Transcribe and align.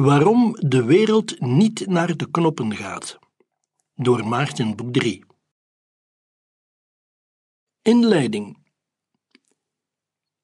Waarom 0.00 0.56
de 0.58 0.84
wereld 0.84 1.40
niet 1.40 1.86
naar 1.86 2.16
de 2.16 2.30
knoppen 2.30 2.76
gaat. 2.76 3.18
Door 3.94 4.28
Maarten 4.28 4.76
Boek 4.76 4.92
3. 4.92 5.24
Inleiding. 7.82 8.58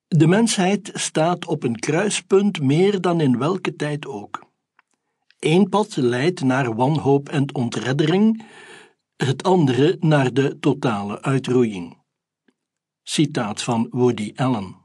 De 0.06 0.26
mensheid 0.26 0.90
staat 0.94 1.46
op 1.46 1.62
een 1.62 1.78
kruispunt 1.78 2.60
meer 2.60 3.00
dan 3.00 3.20
in 3.20 3.38
welke 3.38 3.76
tijd 3.76 4.06
ook. 4.06 4.46
Eén 5.38 5.68
pad 5.68 5.96
leidt 5.96 6.42
naar 6.42 6.74
wanhoop 6.74 7.28
en 7.28 7.54
ontreddering, 7.54 8.44
het 9.16 9.42
andere 9.42 9.96
naar 10.00 10.32
de 10.32 10.58
totale 10.58 11.22
uitroeiing. 11.22 11.98
Citaat 13.02 13.62
van 13.62 13.86
Woody 13.90 14.32
Allen. 14.34 14.79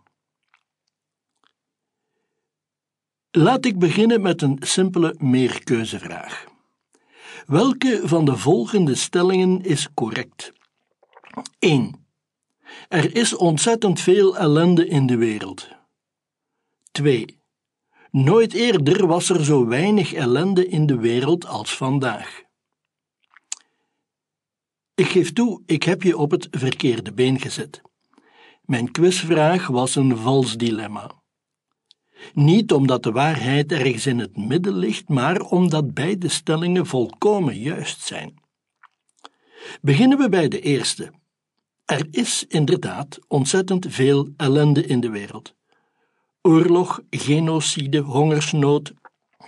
Laat 3.37 3.65
ik 3.65 3.79
beginnen 3.79 4.21
met 4.21 4.41
een 4.41 4.57
simpele 4.59 5.15
meerkeuzevraag. 5.17 6.45
Welke 7.45 8.01
van 8.03 8.25
de 8.25 8.37
volgende 8.37 8.95
stellingen 8.95 9.63
is 9.63 9.93
correct? 9.93 10.53
1. 11.59 12.07
Er 12.87 13.15
is 13.15 13.35
ontzettend 13.35 13.99
veel 14.01 14.37
ellende 14.37 14.87
in 14.87 15.05
de 15.05 15.17
wereld. 15.17 15.67
2. 16.91 17.39
Nooit 18.11 18.53
eerder 18.53 19.07
was 19.07 19.29
er 19.29 19.45
zo 19.45 19.65
weinig 19.67 20.13
ellende 20.13 20.67
in 20.67 20.85
de 20.85 20.97
wereld 20.97 21.45
als 21.45 21.75
vandaag. 21.75 22.43
Ik 24.93 25.07
geef 25.07 25.33
toe, 25.33 25.61
ik 25.65 25.83
heb 25.83 26.03
je 26.03 26.17
op 26.17 26.31
het 26.31 26.47
verkeerde 26.51 27.13
been 27.13 27.39
gezet. 27.39 27.81
Mijn 28.61 28.91
quizvraag 28.91 29.67
was 29.67 29.95
een 29.95 30.17
vals 30.17 30.57
dilemma. 30.57 31.23
Niet 32.33 32.73
omdat 32.73 33.03
de 33.03 33.11
waarheid 33.11 33.71
ergens 33.71 34.05
in 34.05 34.19
het 34.19 34.37
midden 34.37 34.77
ligt, 34.77 35.09
maar 35.09 35.41
omdat 35.41 35.93
beide 35.93 36.27
stellingen 36.27 36.85
volkomen 36.85 37.57
juist 37.59 38.01
zijn. 38.01 38.33
Beginnen 39.81 40.17
we 40.17 40.29
bij 40.29 40.47
de 40.47 40.59
eerste. 40.59 41.11
Er 41.85 42.07
is 42.11 42.45
inderdaad 42.47 43.19
ontzettend 43.27 43.85
veel 43.89 44.29
ellende 44.37 44.85
in 44.85 44.99
de 44.99 45.09
wereld. 45.09 45.55
Oorlog, 46.41 47.01
genocide, 47.09 47.99
hongersnood, 47.99 48.93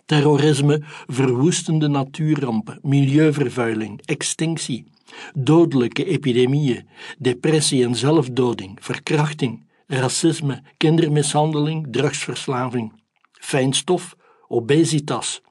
terrorisme, 0.06 0.81
verwoestende 1.08 1.88
natuurrampen, 1.88 2.80
milieuvervuiling, 2.81 4.02
extinctie, 4.06 4.86
dodelijke 5.34 6.06
epidemieën, 6.06 6.88
depressie 7.18 7.84
en 7.84 7.96
zelfdoding, 7.96 8.78
verkrachting, 8.81 9.67
racisme, 9.88 10.64
kindermishandeling, 10.78 11.88
drugsverslaving, 11.90 13.02
fijnstof, 13.32 14.16
obesitas, 14.48 15.42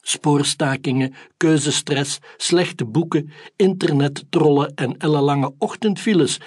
spoorstakingen, 0.00 1.14
keuzestress, 1.36 2.18
slechte 2.36 2.84
boeken, 2.84 3.30
internettrollen 3.56 4.74
en 4.74 4.96
ellenlange 4.96 5.54
ochtendfiles 5.58 6.40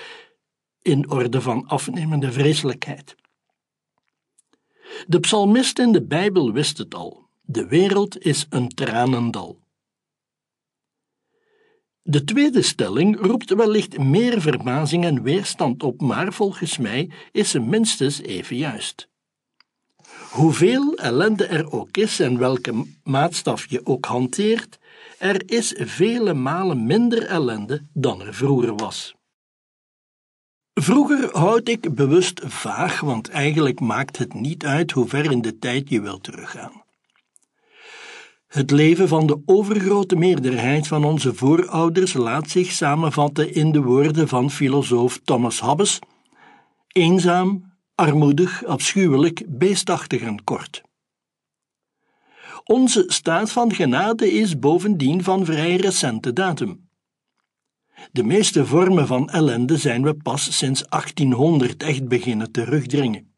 in 0.82 1.09
orde 1.09 1.42
van 1.42 1.68
afnemende 1.68 2.32
vreselijkheid. 2.32 3.16
De 5.08 5.20
psalmist 5.20 5.80
in 5.80 5.92
de 5.92 6.04
Bijbel 6.04 6.52
wist 6.52 6.78
het 6.78 6.96
al. 6.96 7.30
De 7.42 7.68
wereld 7.68 8.20
is 8.20 8.46
een 8.50 8.68
tranendal. 8.68 9.61
De 12.03 12.23
tweede 12.23 12.61
stelling 12.61 13.19
roept 13.19 13.49
wellicht 13.49 13.97
meer 13.97 14.41
verbazing 14.41 15.05
en 15.05 15.23
weerstand 15.23 15.83
op, 15.83 16.02
maar 16.02 16.33
volgens 16.33 16.77
mij 16.77 17.09
is 17.31 17.49
ze 17.49 17.59
minstens 17.59 18.21
even 18.21 18.55
juist. 18.55 19.09
Hoeveel 20.31 20.95
ellende 20.95 21.45
er 21.45 21.72
ook 21.72 21.97
is 21.97 22.19
en 22.19 22.38
welke 22.38 22.85
maatstaf 23.03 23.69
je 23.69 23.85
ook 23.85 24.05
hanteert, 24.05 24.79
er 25.19 25.49
is 25.49 25.73
vele 25.77 26.33
malen 26.33 26.85
minder 26.85 27.25
ellende 27.25 27.85
dan 27.94 28.22
er 28.22 28.33
vroeger 28.33 28.75
was. 28.75 29.16
Vroeger 30.73 31.38
houd 31.38 31.67
ik 31.67 31.95
bewust 31.95 32.41
vaag, 32.44 33.00
want 33.00 33.29
eigenlijk 33.29 33.79
maakt 33.79 34.17
het 34.17 34.34
niet 34.34 34.66
uit 34.66 34.91
hoe 34.91 35.07
ver 35.07 35.31
in 35.31 35.41
de 35.41 35.59
tijd 35.59 35.90
je 35.90 36.01
wilt 36.01 36.23
teruggaan. 36.23 36.81
Het 38.51 38.72
leven 38.72 39.07
van 39.07 39.28
de 39.28 39.41
overgrote 39.45 40.16
meerderheid 40.16 40.88
van 40.88 41.03
onze 41.03 41.34
voorouders 41.34 42.13
laat 42.13 42.50
zich 42.50 42.72
samenvatten 42.72 43.53
in 43.53 43.72
de 43.72 43.81
woorden 43.81 44.28
van 44.28 44.51
filosoof 44.51 45.19
Thomas 45.23 45.59
Hobbes: 45.59 46.00
eenzaam, 46.88 47.73
armoedig, 47.95 48.66
afschuwelijk, 48.66 49.44
beestachtig 49.47 50.22
en 50.22 50.44
kort. 50.44 50.81
Onze 52.63 53.03
staat 53.07 53.51
van 53.51 53.73
genade 53.73 54.31
is 54.31 54.59
bovendien 54.59 55.23
van 55.23 55.45
vrij 55.45 55.75
recente 55.75 56.34
datum. 56.34 56.90
De 58.11 58.23
meeste 58.23 58.66
vormen 58.66 59.07
van 59.07 59.29
ellende 59.29 59.78
zijn 59.78 60.03
we 60.03 60.13
pas 60.13 60.57
sinds 60.57 60.85
1800 60.90 61.84
echt 61.84 62.07
beginnen 62.07 62.51
terugdringen. 62.51 63.31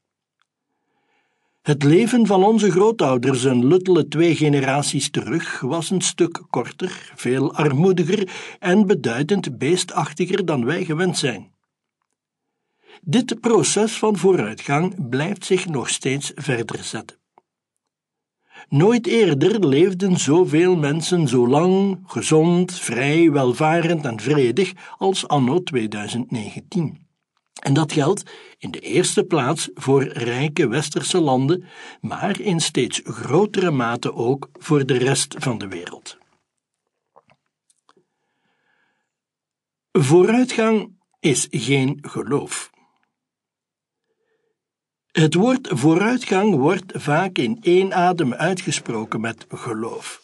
Het 1.64 1.84
leven 1.84 2.28
van 2.28 2.44
onze 2.44 2.72
grootouders 2.72 3.44
een 3.44 3.66
luttele 3.66 4.08
twee 4.08 4.36
generaties 4.36 5.10
terug 5.10 5.60
was 5.60 5.90
een 5.90 6.02
stuk 6.02 6.42
korter, 6.50 7.12
veel 7.16 7.54
armoediger 7.54 8.32
en 8.60 8.86
beduidend 8.86 9.58
beestachtiger 9.58 10.46
dan 10.46 10.66
wij 10.66 10.86
gewend 10.86 11.18
zijn. 11.18 11.52
Dit 13.02 13.40
proces 13.40 13.98
van 13.98 14.18
vooruitgang 14.18 15.10
blijft 15.10 15.46
zich 15.46 15.68
nog 15.68 15.90
steeds 15.90 16.32
verder 16.36 16.84
zetten. 16.84 17.18
Nooit 18.70 19.08
eerder 19.08 19.68
leefden 19.68 20.18
zoveel 20.18 20.76
mensen 20.76 21.28
zo 21.28 21.48
lang, 21.48 22.00
gezond, 22.06 22.74
vrij, 22.80 23.32
welvarend 23.32 24.06
en 24.06 24.20
vredig 24.20 24.74
als 24.98 25.28
anno 25.28 25.64
2019. 25.64 27.03
En 27.64 27.74
dat 27.74 27.92
geldt 27.92 28.24
in 28.58 28.72
de 28.72 28.80
eerste 28.80 29.24
plaats 29.24 29.70
voor 29.74 30.04
rijke 30.04 30.68
westerse 30.68 31.20
landen, 31.20 31.66
maar 32.02 32.40
in 32.40 32.60
steeds 32.60 33.02
grotere 33.04 33.72
mate 33.72 34.14
ook 34.14 34.50
voor 34.54 34.86
de 34.86 34.98
rest 34.98 35.36
van 35.38 35.58
de 35.58 35.68
wereld. 35.68 36.18
Vooruitgang 39.92 41.00
is 41.20 41.48
geen 41.52 41.98
geloof. 42.02 42.72
Het 45.12 45.34
woord 45.34 45.68
vooruitgang 45.72 46.56
wordt 46.56 46.92
vaak 46.96 47.38
in 47.38 47.58
één 47.62 47.94
adem 47.94 48.34
uitgesproken 48.34 49.22
met 49.22 49.46
geloof. 49.50 50.23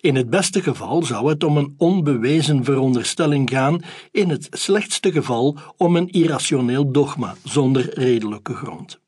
In 0.00 0.16
het 0.16 0.30
beste 0.30 0.62
geval 0.62 1.02
zou 1.02 1.28
het 1.28 1.44
om 1.44 1.56
een 1.56 1.74
onbewezen 1.76 2.64
veronderstelling 2.64 3.50
gaan, 3.50 3.82
in 4.10 4.28
het 4.28 4.46
slechtste 4.50 5.12
geval 5.12 5.58
om 5.76 5.96
een 5.96 6.08
irrationeel 6.08 6.92
dogma 6.92 7.34
zonder 7.44 7.98
redelijke 7.98 8.54
grond. 8.54 9.00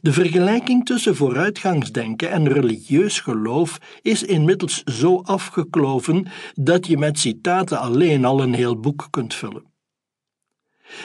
De 0.00 0.12
vergelijking 0.12 0.84
tussen 0.84 1.16
vooruitgangsdenken 1.16 2.30
en 2.30 2.48
religieus 2.48 3.20
geloof 3.20 3.78
is 4.02 4.22
inmiddels 4.22 4.82
zo 4.82 5.20
afgekloven 5.20 6.26
dat 6.54 6.86
je 6.86 6.98
met 6.98 7.18
citaten 7.18 7.78
alleen 7.78 8.24
al 8.24 8.42
een 8.42 8.54
heel 8.54 8.80
boek 8.80 9.06
kunt 9.10 9.34
vullen. 9.34 9.71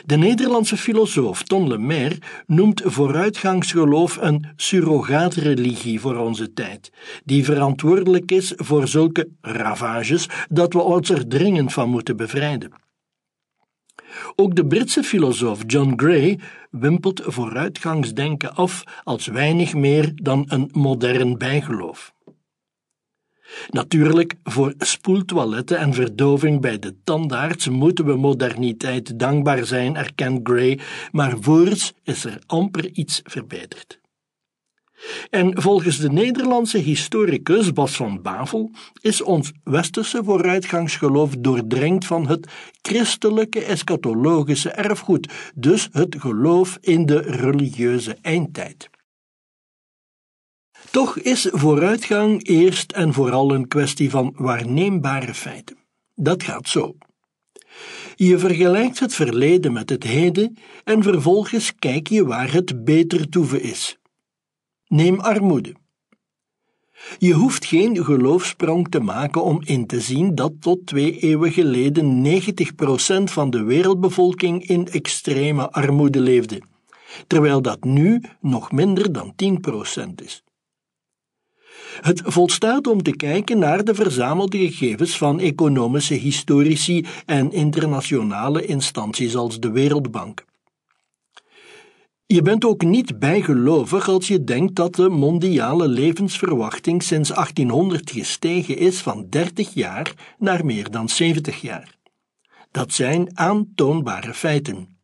De 0.06 0.18
Nederlandse 0.18 0.78
filosoof 0.78 1.44
Ton 1.44 1.68
Lemaire 1.68 2.18
noemt 2.46 2.82
vooruitgangsgeloof 2.86 4.18
een 4.22 4.46
surrogaatreligie 4.56 6.00
voor 6.00 6.16
onze 6.16 6.54
tijd, 6.54 6.92
die 7.26 7.44
verantwoordelijk 7.46 8.32
is 8.32 8.54
voor 8.56 8.88
zulke 8.88 9.30
ravages 9.42 10.30
dat 10.50 10.74
we 10.74 10.80
ons 10.80 11.10
er 11.10 11.28
dringend 11.28 11.74
van 11.74 11.90
moeten 11.90 12.18
bevrijden. 12.18 12.72
Ook 14.36 14.56
de 14.56 14.66
Britse 14.66 15.04
filosoof 15.04 15.64
John 15.68 15.94
Gray 15.96 16.40
wimpelt 16.72 17.22
vooruitgangsdenken 17.24 18.56
af 18.56 18.84
als 19.04 19.28
weinig 19.28 19.74
meer 19.74 20.12
dan 20.16 20.46
een 20.48 20.70
modern 20.74 21.38
bijgeloof. 21.38 22.16
Natuurlijk, 23.70 24.36
voor 24.44 24.74
spoeltoiletten 24.78 25.78
en 25.78 25.94
verdoving 25.94 26.62
bij 26.62 26.80
de 26.80 26.96
tandarts 27.04 27.70
moeten 27.70 28.06
we 28.06 28.16
moderniteit 28.16 29.20
dankbaar 29.20 29.66
zijn, 29.66 29.96
erkent 29.96 30.40
Gray, 30.44 30.80
maar 31.12 31.36
voorts 31.40 31.94
is 32.04 32.26
er 32.26 32.40
amper 32.46 32.90
iets 32.92 33.22
verbeterd. 33.24 34.00
En 35.30 35.62
volgens 35.62 36.00
de 36.00 36.12
Nederlandse 36.12 36.78
historicus 36.78 37.74
Bas 37.74 37.96
van 37.96 38.22
Bavel 38.22 38.72
is 39.02 39.22
ons 39.22 39.52
westerse 39.64 40.24
vooruitgangsgeloof 40.24 41.36
doordrenkt 41.40 42.06
van 42.06 42.28
het 42.28 42.48
christelijke 42.82 43.64
eschatologische 43.64 44.70
erfgoed, 44.70 45.32
dus 45.56 45.90
het 45.92 46.16
geloof 46.20 46.78
in 46.82 47.06
de 47.06 47.20
religieuze 47.20 48.18
eindtijd. 48.22 48.90
Toch 50.92 51.18
is 51.18 51.50
vooruitgang 51.52 52.48
eerst 52.48 52.92
en 52.92 53.14
vooral 53.14 53.54
een 53.54 53.68
kwestie 53.68 54.10
van 54.10 54.34
waarneembare 54.36 55.34
feiten. 55.34 55.78
Dat 56.16 56.44
gaat 56.44 56.70
zo. 56.70 56.96
Je 58.16 58.38
vergelijkt 58.38 59.00
het 59.00 59.14
verleden 59.14 59.74
met 59.74 59.90
het 59.90 60.04
heden 60.04 60.58
en 60.84 61.04
vervolgens 61.04 61.76
kijk 61.76 62.08
je 62.08 62.26
waar 62.26 62.52
het 62.52 62.84
beter 62.86 63.30
toeven 63.30 63.62
is. 63.62 63.98
Neem 64.88 65.20
armoede. 65.20 65.76
Je 67.18 67.34
hoeft 67.34 67.66
geen 67.66 68.06
geloofsprong 68.06 68.90
te 68.90 69.00
maken 69.00 69.44
om 69.44 69.62
in 69.66 69.88
te 69.88 70.02
zien 70.02 70.36
dat 70.36 70.52
tot 70.60 70.86
twee 70.86 71.20
eeuwen 71.20 71.52
geleden 71.52 72.26
90% 73.22 73.24
van 73.24 73.50
de 73.50 73.64
wereldbevolking 73.64 74.68
in 74.68 74.88
extreme 74.88 75.70
armoede 75.72 76.20
leefde, 76.20 76.62
terwijl 77.28 77.62
dat 77.62 77.84
nu 77.84 78.22
nog 78.42 78.72
minder 78.72 79.12
dan 79.12 79.34
10% 80.02 80.24
is. 80.24 80.44
Het 82.02 82.22
volstaat 82.26 82.88
om 82.88 83.04
te 83.04 83.16
kijken 83.16 83.60
naar 83.60 83.84
de 83.84 83.96
verzamelde 83.96 84.58
gegevens 84.58 85.18
van 85.18 85.40
economische 85.40 86.14
historici 86.14 87.06
en 87.26 87.52
internationale 87.52 88.66
instanties 88.66 89.36
als 89.36 89.60
de 89.60 89.72
Wereldbank. 89.72 90.46
Je 92.26 92.42
bent 92.42 92.66
ook 92.66 92.84
niet 92.84 93.20
bijgelovig 93.20 94.08
als 94.08 94.28
je 94.28 94.44
denkt 94.44 94.76
dat 94.76 94.96
de 94.96 95.10
mondiale 95.10 95.88
levensverwachting 95.88 97.04
sinds 97.04 97.30
1800 97.30 98.12
gestegen 98.12 98.78
is 98.78 99.00
van 99.00 99.28
30 99.30 99.74
jaar 99.74 100.36
naar 100.38 100.66
meer 100.66 100.92
dan 100.92 101.10
70 101.10 101.62
jaar. 101.62 101.96
Dat 102.72 102.94
zijn 102.94 103.38
aantoonbare 103.38 104.34
feiten. 104.34 104.97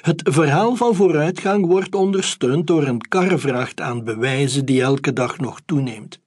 Het 0.00 0.22
verhaal 0.24 0.76
van 0.76 0.94
vooruitgang 0.94 1.66
wordt 1.66 1.94
ondersteund 1.94 2.66
door 2.66 2.86
een 2.86 3.00
karrevracht 3.00 3.80
aan 3.80 4.04
bewijzen 4.04 4.64
die 4.64 4.82
elke 4.82 5.12
dag 5.12 5.38
nog 5.38 5.60
toeneemt. 5.66 6.20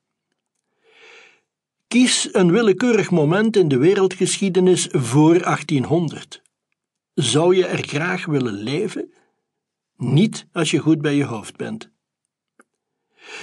Kies 1.88 2.30
een 2.32 2.52
willekeurig 2.52 3.12
moment 3.12 3.56
in 3.56 3.68
de 3.68 3.78
wereldgeschiedenis 3.78 4.88
voor 4.92 5.42
1800. 5.42 6.42
Zou 7.14 7.56
je 7.56 7.66
er 7.66 7.84
graag 7.84 8.26
willen 8.26 8.54
leven? 8.54 9.14
Niet 9.98 10.48
als 10.52 10.72
je 10.72 10.78
goed 10.78 11.02
bij 11.02 11.16
je 11.16 11.26
hoofd 11.26 11.58
bent. 11.58 11.91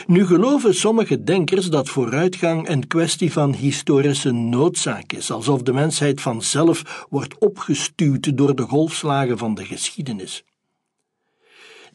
Nu 0.06 0.26
geloven 0.26 0.74
sommige 0.74 1.22
denkers 1.24 1.70
dat 1.70 1.88
vooruitgang 1.88 2.68
een 2.68 2.86
kwestie 2.86 3.32
van 3.32 3.54
historische 3.54 4.30
noodzaak 4.30 5.12
is, 5.12 5.30
alsof 5.30 5.62
de 5.62 5.72
mensheid 5.72 6.20
vanzelf 6.20 7.06
wordt 7.10 7.38
opgestuwd 7.38 8.36
door 8.36 8.54
de 8.54 8.62
golfslagen 8.62 9.38
van 9.38 9.54
de 9.54 9.64
geschiedenis. 9.64 10.44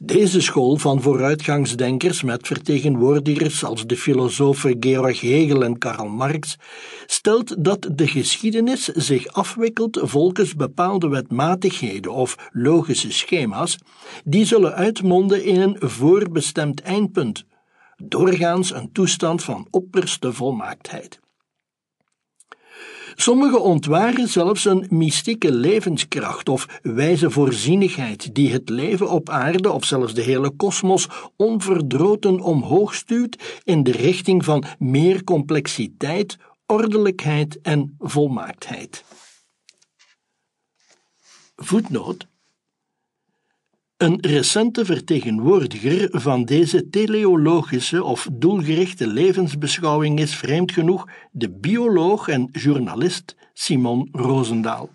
Deze 0.06 0.42
school 0.42 0.78
van 0.78 1.02
vooruitgangsdenkers 1.02 2.24
met 2.24 2.48
vertegenwoordigers 2.48 3.64
als 3.64 3.86
de 3.86 3.98
filosofen 3.98 4.78
Georg 4.80 5.22
Hegel 5.22 5.64
en 5.64 5.78
Karl 5.78 6.08
Marx 6.08 6.58
stelt 7.06 7.64
dat 7.64 7.90
de 7.92 8.08
geschiedenis 8.08 8.84
zich 8.84 9.28
afwikkelt 9.28 10.00
volgens 10.02 10.56
bepaalde 10.56 11.08
wetmatigheden 11.08 12.12
of 12.14 12.50
logische 12.52 13.12
schema's 13.12 13.78
die 14.24 14.46
zullen 14.46 14.74
uitmonden 14.74 15.44
in 15.44 15.62
een 15.62 15.76
voorbestemd 15.80 16.82
eindpunt, 16.82 17.46
doorgaans 17.96 18.74
een 18.74 18.92
toestand 18.92 19.44
van 19.44 19.68
opperste 19.70 20.34
volmaaktheid. 20.34 21.20
Sommigen 23.16 23.62
ontwaren 23.62 24.28
zelfs 24.28 24.66
een 24.66 24.86
mystieke 24.90 25.52
levenskracht 25.52 26.50
of 26.50 26.80
wijze 26.82 27.30
voorzienigheid 27.32 28.36
die 28.36 28.52
het 28.52 28.70
leven 28.70 29.10
op 29.10 29.30
aarde 29.30 29.72
of 29.72 29.86
zelfs 29.86 30.14
de 30.14 30.22
hele 30.22 30.50
kosmos 30.50 31.08
onverdroten 31.36 32.40
omhoog 32.40 32.94
stuurt 32.94 33.62
in 33.64 33.84
de 33.84 33.92
richting 33.92 34.46
van 34.46 34.64
meer 34.80 35.24
complexiteit, 35.24 36.38
ordelijkheid 36.66 37.62
en 37.62 37.96
volmaaktheid. 38.00 39.04
Voetnoot 41.56 42.28
een 44.04 44.18
recente 44.22 44.86
vertegenwoordiger 44.86 46.10
van 46.12 46.46
deze 46.46 46.90
teleologische 46.90 48.04
of 48.04 48.28
doelgerichte 48.32 49.08
levensbeschouwing 49.08 50.20
is 50.20 50.36
vreemd 50.36 50.72
genoeg 50.72 51.08
de 51.32 51.50
bioloog 51.50 52.28
en 52.28 52.50
journalist 52.52 53.36
Simon 53.54 54.10
Rosendaal. 54.12 54.90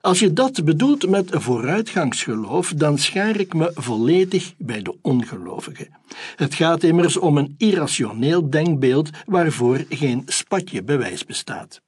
Als 0.00 0.18
je 0.18 0.32
dat 0.32 0.64
bedoelt 0.64 1.08
met 1.08 1.28
vooruitgangsgeloof, 1.30 2.72
dan 2.72 2.98
schaar 2.98 3.40
ik 3.40 3.54
me 3.54 3.70
volledig 3.74 4.54
bij 4.58 4.82
de 4.82 4.94
ongelovigen. 5.02 5.88
Het 6.36 6.54
gaat 6.54 6.82
immers 6.82 7.16
om 7.16 7.38
een 7.38 7.54
irrationeel 7.58 8.50
denkbeeld 8.50 9.10
waarvoor 9.26 9.84
geen 9.88 10.22
spatje 10.26 10.82
bewijs 10.82 11.24
bestaat. 11.24 11.80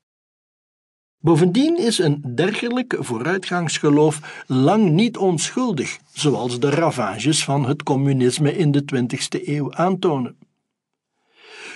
Bovendien 1.23 1.79
is 1.79 1.99
een 1.99 2.23
dergelijk 2.35 2.97
vooruitgangsgeloof 2.99 4.45
lang 4.47 4.91
niet 4.91 5.17
onschuldig, 5.17 5.99
zoals 6.13 6.61
de 6.61 6.71
ravages 6.71 7.45
van 7.45 7.67
het 7.67 7.83
communisme 7.83 8.57
in 8.57 8.71
de 8.71 8.85
20e 8.95 9.47
eeuw 9.49 9.75
aantonen. 9.75 10.37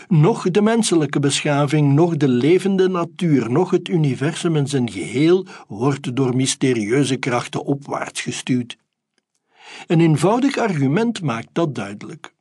Nog 0.08 0.50
de 0.50 0.62
menselijke 0.62 1.20
beschaving, 1.20 1.93
nog 1.93 2.17
de 2.17 2.29
levende 2.29 2.88
natuur, 2.88 3.50
nog 3.50 3.70
het 3.70 3.88
universum 3.88 4.56
in 4.56 4.67
zijn 4.67 4.91
geheel 4.91 5.47
wordt 5.69 6.17
door 6.17 6.37
mysterieuze 6.37 7.17
krachten 7.17 7.64
opwaarts 7.64 8.20
gestuurd. 8.20 8.76
Een 9.87 10.00
eenvoudig 10.00 10.56
argument 10.56 11.23
maakt 11.23 11.49
dat 11.52 11.75
duidelijk. 11.75 12.35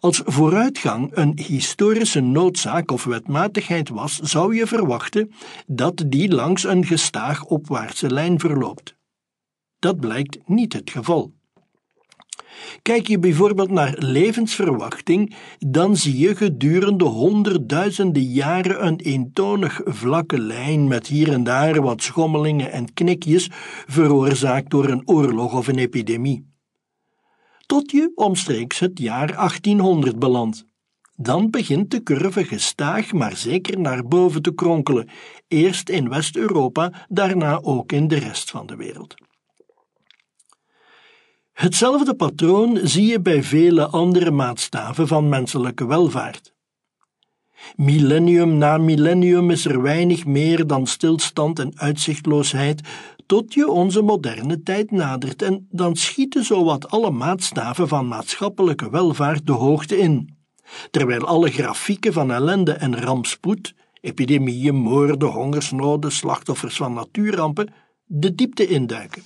Als 0.00 0.22
vooruitgang 0.24 1.10
een 1.12 1.38
historische 1.46 2.20
noodzaak 2.20 2.90
of 2.90 3.04
wetmatigheid 3.04 3.88
was, 3.88 4.18
zou 4.18 4.54
je 4.54 4.66
verwachten 4.66 5.32
dat 5.66 6.04
die 6.06 6.34
langs 6.34 6.64
een 6.64 6.86
gestaag 6.86 7.44
opwaartse 7.44 8.10
lijn 8.10 8.40
verloopt. 8.40 8.94
Dat 9.78 10.00
blijkt 10.00 10.38
niet 10.46 10.72
het 10.72 10.90
geval. 10.90 11.32
Kijk 12.82 13.06
je 13.06 13.18
bijvoorbeeld 13.18 13.70
naar 13.70 13.94
levensverwachting, 13.98 15.34
dan 15.58 15.96
zie 15.96 16.18
je 16.18 16.36
gedurende 16.36 17.04
honderdduizenden 17.04 18.22
jaren 18.22 18.86
een 18.86 19.00
eentonig 19.00 19.80
vlakke 19.84 20.38
lijn 20.38 20.88
met 20.88 21.06
hier 21.06 21.32
en 21.32 21.44
daar 21.44 21.82
wat 21.82 22.02
schommelingen 22.02 22.72
en 22.72 22.92
knikjes, 22.92 23.50
veroorzaakt 23.86 24.70
door 24.70 24.88
een 24.88 25.08
oorlog 25.08 25.54
of 25.54 25.68
een 25.68 25.78
epidemie 25.78 26.49
tot 27.70 27.90
je 27.90 28.12
omstreeks 28.14 28.78
het 28.78 28.98
jaar 28.98 29.34
1800 29.34 30.18
belandt. 30.18 30.64
Dan 31.16 31.50
begint 31.50 31.90
de 31.90 32.02
curve 32.02 32.44
gestaag 32.44 33.12
maar 33.12 33.36
zeker 33.36 33.80
naar 33.80 34.06
boven 34.06 34.42
te 34.42 34.54
kronkelen, 34.54 35.08
eerst 35.48 35.88
in 35.88 36.08
West-Europa, 36.08 37.06
daarna 37.08 37.62
ook 37.62 37.92
in 37.92 38.08
de 38.08 38.18
rest 38.18 38.50
van 38.50 38.66
de 38.66 38.76
wereld. 38.76 39.14
Hetzelfde 41.52 42.14
patroon 42.14 42.78
zie 42.82 43.06
je 43.06 43.20
bij 43.20 43.42
vele 43.42 43.86
andere 43.86 44.30
maatstaven 44.30 45.08
van 45.08 45.28
menselijke 45.28 45.86
welvaart. 45.86 46.54
Millennium 47.76 48.58
na 48.58 48.78
millennium 48.78 49.50
is 49.50 49.64
er 49.64 49.82
weinig 49.82 50.26
meer 50.26 50.66
dan 50.66 50.86
stilstand 50.86 51.58
en 51.58 51.72
uitzichtloosheid, 51.74 52.80
tot 53.30 53.54
je 53.54 53.68
onze 53.68 54.02
moderne 54.02 54.62
tijd 54.62 54.90
nadert 54.90 55.42
en 55.42 55.66
dan 55.70 55.96
schieten 55.96 56.44
zowat 56.44 56.90
alle 56.90 57.10
maatstaven 57.10 57.88
van 57.88 58.08
maatschappelijke 58.08 58.90
welvaart 58.90 59.46
de 59.46 59.52
hoogte 59.52 59.98
in, 59.98 60.36
terwijl 60.90 61.26
alle 61.26 61.50
grafieken 61.50 62.12
van 62.12 62.30
ellende 62.30 62.72
en 62.72 63.00
rampspoed, 63.00 63.74
epidemieën, 64.00 64.74
moorden, 64.74 65.28
hongersnoden, 65.28 66.12
slachtoffers 66.12 66.76
van 66.76 66.92
natuurrampen, 66.92 67.72
de 68.04 68.34
diepte 68.34 68.66
induiken. 68.66 69.22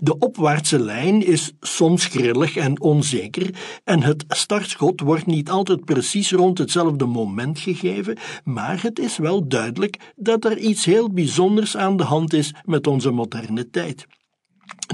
De 0.00 0.18
opwaartse 0.18 0.78
lijn 0.78 1.26
is 1.26 1.52
soms 1.60 2.04
grillig 2.04 2.56
en 2.56 2.80
onzeker 2.80 3.54
en 3.84 4.02
het 4.02 4.24
startschot 4.28 5.00
wordt 5.00 5.26
niet 5.26 5.50
altijd 5.50 5.84
precies 5.84 6.32
rond 6.32 6.58
hetzelfde 6.58 7.06
moment 7.06 7.58
gegeven, 7.58 8.18
maar 8.44 8.82
het 8.82 8.98
is 8.98 9.16
wel 9.16 9.48
duidelijk 9.48 10.12
dat 10.16 10.44
er 10.44 10.58
iets 10.58 10.84
heel 10.84 11.12
bijzonders 11.12 11.76
aan 11.76 11.96
de 11.96 12.04
hand 12.04 12.32
is 12.32 12.54
met 12.64 12.86
onze 12.86 13.10
moderne 13.10 13.70
tijd. 13.70 14.06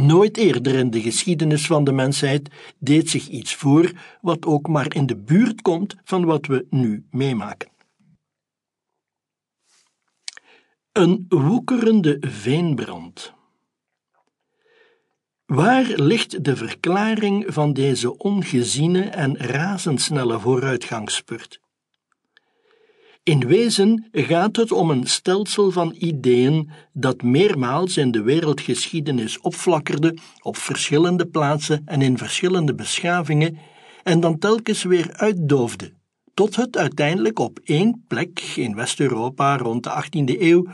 Nooit 0.00 0.36
eerder 0.36 0.74
in 0.74 0.90
de 0.90 1.00
geschiedenis 1.00 1.66
van 1.66 1.84
de 1.84 1.92
mensheid 1.92 2.50
deed 2.78 3.10
zich 3.10 3.28
iets 3.28 3.54
voor 3.54 3.92
wat 4.20 4.46
ook 4.46 4.68
maar 4.68 4.94
in 4.94 5.06
de 5.06 5.16
buurt 5.16 5.62
komt 5.62 5.96
van 6.04 6.24
wat 6.24 6.46
we 6.46 6.66
nu 6.70 7.06
meemaken. 7.10 7.70
Een 10.92 11.26
woekerende 11.28 12.16
veenbrand. 12.20 13.34
Waar 15.52 15.92
ligt 15.94 16.44
de 16.44 16.56
verklaring 16.56 17.44
van 17.48 17.72
deze 17.72 18.18
ongeziene 18.18 19.02
en 19.02 19.36
razendsnelle 19.36 20.40
vooruitgangsspurt? 20.40 21.60
In 23.22 23.46
wezen 23.46 24.08
gaat 24.12 24.56
het 24.56 24.72
om 24.72 24.90
een 24.90 25.06
stelsel 25.06 25.70
van 25.70 25.94
ideeën 25.98 26.70
dat 26.92 27.22
meermaals 27.22 27.96
in 27.96 28.10
de 28.10 28.22
wereldgeschiedenis 28.22 29.40
opflakkerde 29.40 30.16
op 30.40 30.56
verschillende 30.56 31.26
plaatsen 31.26 31.82
en 31.84 32.02
in 32.02 32.18
verschillende 32.18 32.74
beschavingen 32.74 33.58
en 34.02 34.20
dan 34.20 34.38
telkens 34.38 34.82
weer 34.82 35.12
uitdoofde, 35.12 35.92
tot 36.34 36.56
het 36.56 36.76
uiteindelijk 36.76 37.38
op 37.38 37.58
één 37.64 38.04
plek 38.08 38.40
in 38.56 38.74
West-Europa 38.74 39.56
rond 39.56 39.84
de 39.84 40.04
18e 40.04 40.40
eeuw 40.40 40.66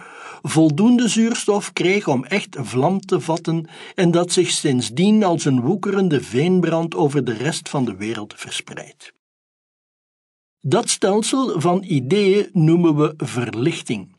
voldoende 0.43 1.09
zuurstof 1.09 1.73
kreeg 1.73 2.09
om 2.09 2.25
echt 2.25 2.57
vlam 2.61 3.01
te 3.01 3.21
vatten 3.21 3.69
en 3.95 4.11
dat 4.11 4.33
zich 4.33 4.51
sindsdien 4.51 5.25
als 5.25 5.45
een 5.45 5.61
woekerende 5.61 6.21
veenbrand 6.23 6.95
over 6.95 7.25
de 7.25 7.33
rest 7.33 7.69
van 7.69 7.85
de 7.85 7.97
wereld 7.97 8.35
verspreidt. 8.37 9.13
Dat 10.61 10.89
stelsel 10.89 11.61
van 11.61 11.83
ideeën 11.83 12.49
noemen 12.53 12.97
we 12.97 13.15
verlichting. 13.17 14.18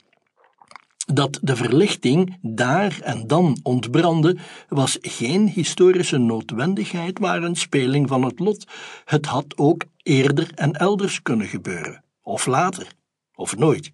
Dat 1.13 1.39
de 1.41 1.55
verlichting 1.55 2.37
daar 2.41 2.99
en 3.03 3.27
dan 3.27 3.59
ontbrandde, 3.63 4.37
was 4.67 4.97
geen 5.01 5.47
historische 5.47 6.17
noodwendigheid, 6.17 7.19
maar 7.19 7.43
een 7.43 7.55
speling 7.55 8.07
van 8.07 8.23
het 8.23 8.39
lot. 8.39 8.67
Het 9.05 9.25
had 9.25 9.57
ook 9.57 9.83
eerder 10.03 10.51
en 10.55 10.73
elders 10.73 11.21
kunnen 11.21 11.47
gebeuren, 11.47 12.03
of 12.21 12.45
later, 12.45 12.87
of 13.35 13.57
nooit. 13.57 13.91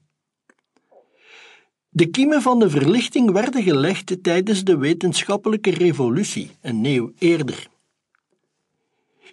De 1.89 2.05
kiemen 2.05 2.41
van 2.41 2.59
de 2.59 2.69
verlichting 2.69 3.31
werden 3.31 3.63
gelegd 3.63 4.23
tijdens 4.23 4.63
de 4.63 4.77
wetenschappelijke 4.77 5.71
revolutie, 5.71 6.51
een 6.61 6.85
eeuw 6.85 7.11
eerder. 7.17 7.67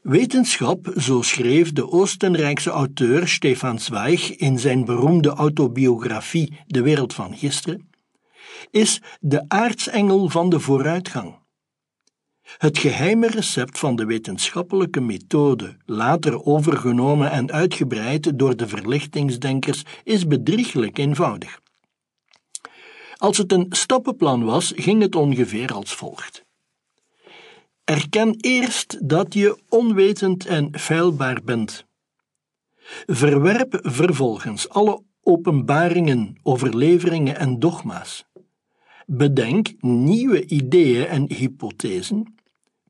Wetenschap, 0.02 0.92
zo 0.96 1.22
schreef 1.22 1.72
de 1.72 1.90
Oostenrijkse 1.90 2.70
auteur 2.70 3.28
Stefan 3.28 3.78
Zweig 3.78 4.36
in 4.36 4.58
zijn 4.58 4.84
beroemde 4.84 5.28
autobiografie 5.28 6.58
De 6.66 6.82
wereld 6.82 7.14
van 7.14 7.36
gisteren, 7.36 7.90
is 8.70 9.00
de 9.20 9.44
aartsengel 9.48 10.28
van 10.28 10.50
de 10.50 10.60
vooruitgang. 10.60 11.38
Het 12.42 12.78
geheime 12.78 13.26
recept 13.26 13.78
van 13.78 13.96
de 13.96 14.04
wetenschappelijke 14.04 15.00
methode, 15.00 15.76
later 15.84 16.44
overgenomen 16.44 17.30
en 17.30 17.52
uitgebreid 17.52 18.38
door 18.38 18.56
de 18.56 18.68
verlichtingsdenkers, 18.68 19.82
is 20.04 20.26
bedrieglijk 20.26 20.98
eenvoudig. 20.98 21.60
Als 23.16 23.38
het 23.38 23.52
een 23.52 23.66
stappenplan 23.68 24.44
was, 24.44 24.72
ging 24.76 25.02
het 25.02 25.14
ongeveer 25.14 25.72
als 25.72 25.94
volgt. 25.94 26.41
Erken 27.92 28.36
eerst 28.40 29.08
dat 29.08 29.34
je 29.34 29.58
onwetend 29.68 30.46
en 30.46 30.78
feilbaar 30.78 31.40
bent. 31.44 31.84
Verwerp 33.06 33.78
vervolgens 33.82 34.68
alle 34.68 35.02
openbaringen, 35.22 36.36
overleveringen 36.42 37.36
en 37.36 37.58
dogma's. 37.58 38.24
Bedenk 39.06 39.72
nieuwe 39.80 40.46
ideeën 40.46 41.06
en 41.06 41.32
hypothesen. 41.32 42.34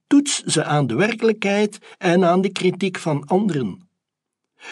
Toets 0.07 0.43
ze 0.43 0.65
aan 0.65 0.87
de 0.87 0.95
werkelijkheid 0.95 1.79
en 1.99 2.25
aan 2.25 2.41
de 2.41 2.53
kritiek 2.53 2.99
van 2.99 3.27
anderen. 3.27 3.89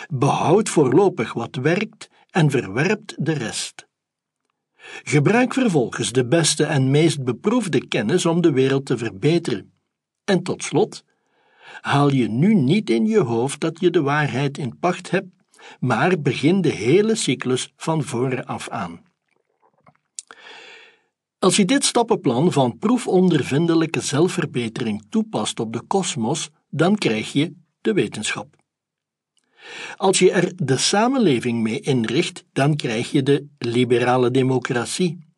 Behoud 0.08 0.68
voorlopig 0.68 1.32
wat 1.32 1.56
werkt 1.56 2.10
en 2.30 2.50
verwerpt 2.50 3.14
de 3.18 3.32
rest. 3.32 3.86
Gebruik 5.02 5.54
vervolgens 5.54 6.12
de 6.12 6.26
beste 6.26 6.64
en 6.64 6.90
meest 6.90 7.24
beproefde 7.24 7.86
kennis 7.86 8.26
om 8.26 8.40
de 8.40 8.52
wereld 8.52 8.86
te 8.86 8.98
verbeteren. 8.98 9.78
En 10.24 10.42
tot 10.42 10.62
slot, 10.62 11.04
haal 11.80 12.12
je 12.12 12.28
nu 12.28 12.54
niet 12.54 12.90
in 12.90 13.06
je 13.06 13.20
hoofd 13.20 13.60
dat 13.60 13.80
je 13.80 13.90
de 13.90 14.02
waarheid 14.02 14.58
in 14.58 14.78
pacht 14.78 15.10
hebt, 15.10 15.28
maar 15.80 16.20
begin 16.20 16.60
de 16.60 16.68
hele 16.68 17.14
cyclus 17.14 17.72
van 17.76 18.02
vooraf 18.02 18.68
aan. 18.68 19.02
Als 21.38 21.56
je 21.56 21.64
dit 21.64 21.84
stappenplan 21.84 22.52
van 22.52 22.78
proefondervindelijke 22.78 24.00
zelfverbetering 24.00 25.06
toepast 25.08 25.60
op 25.60 25.72
de 25.72 25.80
kosmos, 25.80 26.50
dan 26.70 26.96
krijg 26.96 27.32
je 27.32 27.54
de 27.80 27.92
wetenschap. 27.92 28.56
Als 29.96 30.18
je 30.18 30.30
er 30.30 30.52
de 30.56 30.76
samenleving 30.76 31.62
mee 31.62 31.80
inricht, 31.80 32.44
dan 32.52 32.76
krijg 32.76 33.10
je 33.10 33.22
de 33.22 33.46
liberale 33.58 34.30
democratie. 34.30 35.29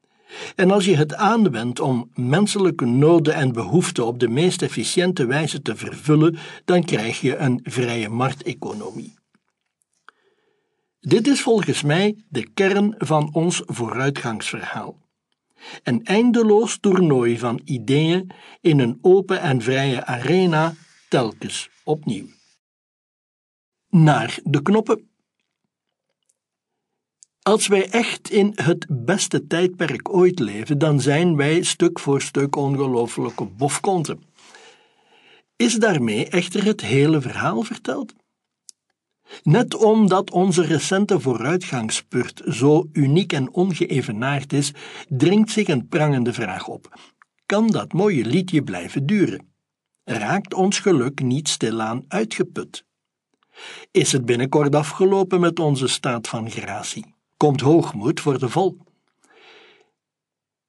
En 0.54 0.70
als 0.70 0.84
je 0.84 0.96
het 0.96 1.14
aanwendt 1.14 1.80
om 1.80 2.10
menselijke 2.14 2.84
noden 2.84 3.34
en 3.34 3.52
behoeften 3.52 4.06
op 4.06 4.18
de 4.18 4.28
meest 4.28 4.62
efficiënte 4.62 5.26
wijze 5.26 5.62
te 5.62 5.76
vervullen, 5.76 6.38
dan 6.64 6.84
krijg 6.84 7.20
je 7.20 7.36
een 7.36 7.60
vrije 7.62 8.08
markteconomie. 8.08 9.14
Dit 11.00 11.26
is 11.26 11.42
volgens 11.42 11.82
mij 11.82 12.24
de 12.28 12.48
kern 12.54 12.94
van 12.98 13.34
ons 13.34 13.62
vooruitgangsverhaal. 13.66 15.00
Een 15.82 16.04
eindeloos 16.04 16.78
toernooi 16.78 17.38
van 17.38 17.60
ideeën 17.64 18.30
in 18.60 18.78
een 18.78 18.98
open 19.00 19.40
en 19.40 19.62
vrije 19.62 20.06
arena, 20.06 20.74
telkens 21.08 21.70
opnieuw. 21.84 22.26
Naar 23.88 24.38
de 24.44 24.62
knoppen 24.62 25.11
als 27.42 27.66
wij 27.66 27.90
echt 27.90 28.30
in 28.30 28.52
het 28.54 28.86
beste 28.88 29.46
tijdperk 29.46 30.14
ooit 30.14 30.38
leven, 30.38 30.78
dan 30.78 31.00
zijn 31.00 31.36
wij 31.36 31.62
stuk 31.62 31.98
voor 31.98 32.20
stuk 32.20 32.56
ongelooflijke 32.56 33.44
bofkonten. 33.44 34.22
Is 35.56 35.74
daarmee 35.74 36.28
echter 36.28 36.64
het 36.64 36.80
hele 36.80 37.20
verhaal 37.20 37.62
verteld? 37.62 38.14
Net 39.42 39.74
omdat 39.74 40.30
onze 40.30 40.62
recente 40.62 41.20
vooruitgangspurt 41.20 42.42
zo 42.46 42.88
uniek 42.92 43.32
en 43.32 43.52
ongeëvenaard 43.52 44.52
is, 44.52 44.72
dringt 45.08 45.50
zich 45.50 45.68
een 45.68 45.88
prangende 45.88 46.32
vraag 46.32 46.68
op: 46.68 46.98
kan 47.46 47.66
dat 47.70 47.92
mooie 47.92 48.24
liedje 48.24 48.62
blijven 48.62 49.06
duren? 49.06 49.54
Raakt 50.04 50.54
ons 50.54 50.78
geluk 50.78 51.22
niet 51.22 51.48
stilaan 51.48 52.04
uitgeput? 52.08 52.84
Is 53.90 54.12
het 54.12 54.24
binnenkort 54.24 54.74
afgelopen 54.74 55.40
met 55.40 55.58
onze 55.58 55.86
staat 55.86 56.28
van 56.28 56.50
gratie? 56.50 57.11
Komt 57.42 57.60
hoogmoed 57.60 58.20
voor 58.20 58.38
de 58.38 58.48
vol. 58.48 58.76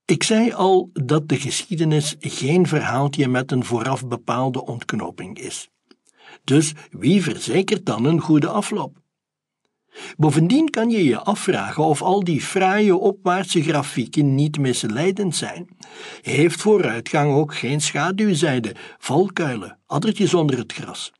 Ik 0.05 0.23
zei 0.23 0.53
al 0.53 0.89
dat 0.93 1.29
de 1.29 1.39
geschiedenis 1.39 2.15
geen 2.19 2.67
verhaaltje 2.67 3.27
met 3.27 3.51
een 3.51 3.65
vooraf 3.65 4.07
bepaalde 4.07 4.65
ontknoping 4.65 5.39
is. 5.39 5.69
Dus 6.43 6.73
wie 6.89 7.23
verzekert 7.23 7.85
dan 7.85 8.05
een 8.05 8.19
goede 8.19 8.47
afloop? 8.47 8.97
Bovendien 10.17 10.69
kan 10.69 10.89
je 10.89 11.03
je 11.03 11.19
afvragen 11.19 11.83
of 11.83 12.01
al 12.01 12.23
die 12.23 12.41
fraaie 12.41 12.95
opwaartse 12.95 13.63
grafieken 13.63 14.35
niet 14.35 14.57
misleidend 14.57 15.35
zijn. 15.35 15.67
Heeft 16.21 16.61
vooruitgang 16.61 17.33
ook 17.33 17.55
geen 17.55 17.81
schaduwzijde, 17.81 18.75
valkuilen, 18.97 19.79
addertjes 19.85 20.33
onder 20.33 20.57
het 20.57 20.73
gras? 20.73 21.11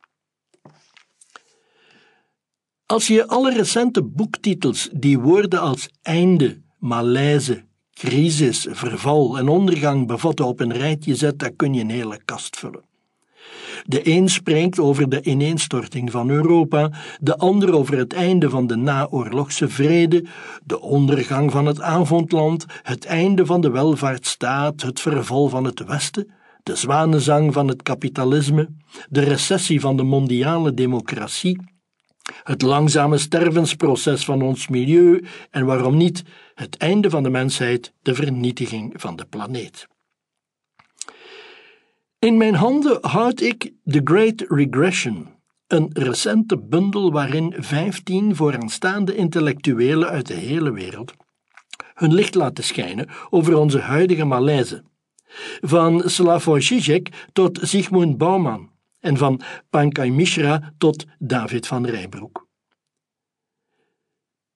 Als 2.93 3.07
je 3.07 3.27
alle 3.27 3.53
recente 3.53 4.03
boektitels 4.03 4.89
die 4.91 5.19
woorden 5.19 5.59
als 5.59 5.89
einde, 6.01 6.62
malaise, 6.79 7.63
crisis, 7.93 8.67
verval 8.69 9.38
en 9.38 9.47
ondergang 9.47 10.07
bevatten 10.07 10.45
op 10.45 10.59
een 10.59 10.73
rijtje 10.73 11.15
zet, 11.15 11.39
dan 11.39 11.55
kun 11.55 11.73
je 11.73 11.81
een 11.81 11.89
hele 11.89 12.19
kast 12.25 12.57
vullen. 12.57 12.83
De 13.83 14.09
een 14.09 14.29
spreekt 14.29 14.79
over 14.79 15.09
de 15.09 15.21
ineenstorting 15.21 16.12
van 16.12 16.29
Europa, 16.29 16.91
de 17.19 17.38
ander 17.38 17.73
over 17.73 17.97
het 17.97 18.13
einde 18.13 18.50
van 18.50 18.67
de 18.67 18.75
naoorlogse 18.75 19.69
vrede, 19.69 20.25
de 20.63 20.81
ondergang 20.81 21.51
van 21.51 21.65
het 21.65 21.81
avondland, 21.81 22.65
het 22.81 23.05
einde 23.05 23.45
van 23.45 23.62
de 23.62 23.69
welvaartsstaat, 23.69 24.81
het 24.81 25.00
verval 25.00 25.50
van 25.50 25.63
het 25.63 25.85
Westen, 25.85 26.31
de 26.63 26.75
zwanenzang 26.75 27.53
van 27.53 27.67
het 27.67 27.81
kapitalisme, 27.81 28.69
de 29.09 29.21
recessie 29.21 29.79
van 29.79 29.97
de 29.97 30.03
mondiale 30.03 30.73
democratie 30.73 31.71
het 32.44 32.62
langzame 32.62 33.18
stervensproces 33.18 34.25
van 34.25 34.42
ons 34.42 34.68
milieu 34.68 35.25
en 35.50 35.65
waarom 35.65 35.98
niet 35.98 36.24
het 36.56 36.77
einde 36.77 37.10
van 37.10 37.24
de 37.24 37.30
mensheid, 37.30 37.94
de 38.01 38.15
vernietiging 38.15 38.94
van 38.96 39.15
de 39.15 39.25
planeet. 39.25 39.88
In 42.20 42.38
mijn 42.38 42.56
handen 42.56 42.98
houd 43.01 43.42
ik 43.42 43.72
The 43.86 44.01
Great 44.03 44.46
Regression, 44.48 45.27
een 45.68 45.89
recente 45.94 46.58
bundel 46.58 47.12
waarin 47.12 47.53
vijftien 47.58 48.36
vooraanstaande 48.36 49.15
intellectuelen 49.15 50.10
uit 50.10 50.27
de 50.27 50.34
hele 50.34 50.72
wereld 50.72 51.13
hun 51.94 52.13
licht 52.13 52.36
laten 52.36 52.63
schijnen 52.63 53.08
over 53.30 53.58
onze 53.58 53.80
huidige 53.80 54.25
malaise. 54.25 54.84
Van 55.62 56.01
Slavoj 56.06 56.62
Žižek 56.62 57.27
tot 57.34 57.60
Zygmunt 57.62 58.18
Bauman, 58.18 58.70
en 59.03 59.17
van 59.17 59.41
Pankaj 59.69 60.10
Mishra 60.10 60.74
tot 60.77 61.05
David 61.19 61.67
van 61.67 61.86
Rijbroek. 61.86 62.48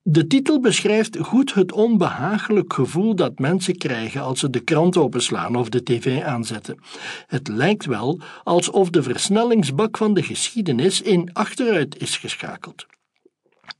De 0.02 0.28
titel 0.28 0.60
beschrijft 0.60 1.18
goed 1.18 1.54
het 1.54 1.72
onbehagelijk 1.72 2.74
gevoel 2.74 3.16
dat 3.16 3.40
mensen 3.40 3.78
krijgen 3.78 4.22
als 4.22 4.40
ze 4.40 4.50
de 4.50 4.60
krant 4.60 4.98
openslaan 4.98 5.56
of 5.56 5.70
de 5.70 5.84
tv 5.84 6.22
aanzetten. 6.22 6.80
Het 7.28 7.48
lijkt 7.48 7.86
wel 7.86 8.20
alsof 8.44 8.90
de 8.90 9.04
versnellingsbak 9.04 9.98
van 9.98 10.14
de 10.14 10.24
geschiedenis 10.24 11.02
in 11.02 11.34
achteruit 11.34 12.02
is 12.02 12.18
geschakeld. 12.18 12.86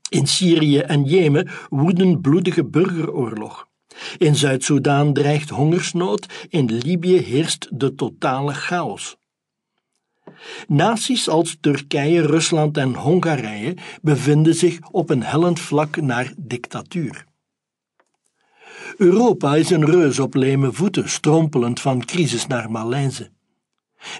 In 0.08 0.26
Syrië 0.26 0.78
en 0.78 1.04
Jemen 1.04 1.48
woedt 1.68 2.00
een 2.00 2.20
bloedige 2.20 2.64
burgeroorlog. 2.64 3.66
In 4.18 4.36
Zuid-Soedan 4.36 5.12
dreigt 5.12 5.50
hongersnood, 5.50 6.46
in 6.48 6.72
Libië 6.72 7.18
heerst 7.18 7.68
de 7.70 7.94
totale 7.94 8.54
chaos. 8.54 9.16
Naties 10.66 11.28
als 11.28 11.56
Turkije, 11.60 12.26
Rusland 12.26 12.76
en 12.76 12.94
Hongarije 12.94 13.76
bevinden 14.02 14.54
zich 14.54 14.78
op 14.90 15.10
een 15.10 15.22
hellend 15.22 15.60
vlak 15.60 16.00
naar 16.00 16.32
dictatuur. 16.36 17.26
Europa 18.96 19.56
is 19.56 19.70
een 19.70 19.84
reus 19.84 20.18
op 20.18 20.34
leme 20.34 20.72
voeten, 20.72 21.08
strompelend 21.08 21.80
van 21.80 22.04
crisis 22.04 22.46
naar 22.46 22.70
malaise. 22.70 23.30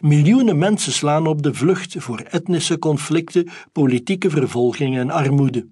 Miljoenen 0.01 0.59
mensen 0.59 0.93
slaan 0.93 1.27
op 1.27 1.43
de 1.43 1.55
vlucht 1.55 1.95
voor 1.99 2.19
etnische 2.19 2.79
conflicten, 2.79 3.49
politieke 3.73 4.31
vervolging 4.31 4.99
en 4.99 5.11
armoede. 5.11 5.69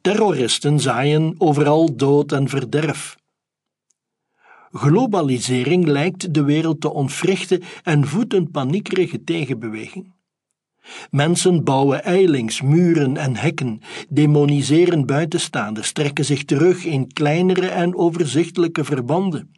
Terroristen 0.00 0.80
zaaien 0.80 1.34
overal 1.38 1.96
dood 1.96 2.32
en 2.32 2.48
verderf. 2.48 3.16
Globalisering 4.76 5.86
lijkt 5.86 6.34
de 6.34 6.44
wereld 6.44 6.80
te 6.80 6.92
ontwrichten 6.92 7.62
en 7.82 8.06
voedt 8.06 8.34
een 8.34 8.50
paniekerige 8.50 9.24
tegenbeweging. 9.24 10.12
Mensen 11.10 11.64
bouwen 11.64 12.04
eilings, 12.04 12.62
muren 12.62 13.16
en 13.16 13.36
hekken, 13.36 13.80
demoniseren 14.08 15.06
buitenstaanders, 15.06 15.92
trekken 15.92 16.24
zich 16.24 16.44
terug 16.44 16.84
in 16.84 17.12
kleinere 17.12 17.68
en 17.68 17.96
overzichtelijke 17.96 18.84
verbanden. 18.84 19.50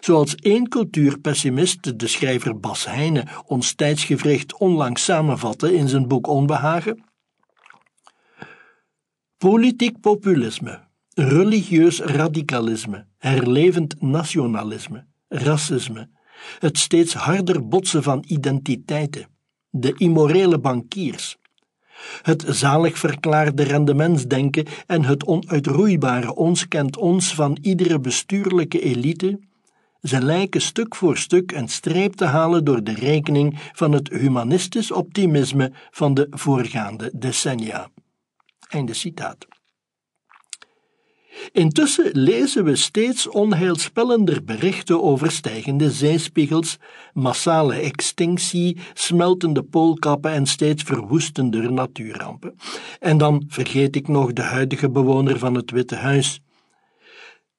Zoals 0.00 0.34
één 0.34 0.68
cultuurpessimist, 0.68 1.98
de 1.98 2.06
schrijver 2.06 2.60
Bas 2.60 2.84
Heijnen, 2.84 3.28
ons 3.46 3.74
tijdsgevricht 3.74 4.58
onlangs 4.58 5.04
samenvatte 5.04 5.74
in 5.74 5.88
zijn 5.88 6.08
boek 6.08 6.26
Onbehagen. 6.26 7.04
Politiek 9.38 10.00
populisme, 10.00 10.80
religieus 11.14 12.00
radicalisme, 12.00 13.06
herlevend 13.18 14.00
nationalisme, 14.00 15.06
racisme, 15.28 16.08
het 16.58 16.78
steeds 16.78 17.14
harder 17.14 17.68
botsen 17.68 18.02
van 18.02 18.24
identiteiten, 18.26 19.26
de 19.70 19.94
immorele 19.96 20.58
bankiers, 20.58 21.36
het 22.22 22.44
zalig 22.48 22.98
verklaarde 22.98 23.62
rendementsdenken 23.62 24.66
en 24.86 25.04
het 25.04 25.24
onuitroeibare 25.24 26.34
ons 26.34 26.68
kent 26.68 26.96
ons 26.96 27.34
van 27.34 27.58
iedere 27.62 28.00
bestuurlijke 28.00 28.80
elite, 28.80 29.40
ze 30.02 30.22
lijken 30.22 30.60
stuk 30.60 30.94
voor 30.94 31.16
stuk 31.16 31.52
een 31.52 31.68
streep 31.68 32.12
te 32.12 32.24
halen 32.24 32.64
door 32.64 32.84
de 32.84 32.94
rekening 32.94 33.58
van 33.72 33.92
het 33.92 34.08
humanistisch 34.08 34.92
optimisme 34.92 35.72
van 35.90 36.14
de 36.14 36.26
voorgaande 36.30 37.10
decennia. 37.14 37.90
Einde 38.68 38.94
citaat. 38.94 39.46
Intussen 41.52 42.10
lezen 42.12 42.64
we 42.64 42.76
steeds 42.76 43.28
onheilspellender 43.28 44.44
berichten 44.44 45.02
over 45.02 45.30
stijgende 45.30 45.90
zeespiegels, 45.90 46.78
massale 47.12 47.74
extinctie, 47.74 48.76
smeltende 48.94 49.62
poolkappen 49.62 50.32
en 50.32 50.46
steeds 50.46 50.82
verwoestender 50.82 51.72
natuurrampen. 51.72 52.54
En 53.00 53.18
dan 53.18 53.44
vergeet 53.48 53.96
ik 53.96 54.08
nog 54.08 54.32
de 54.32 54.42
huidige 54.42 54.90
bewoner 54.90 55.38
van 55.38 55.54
het 55.54 55.70
Witte 55.70 55.96
Huis, 55.96 56.40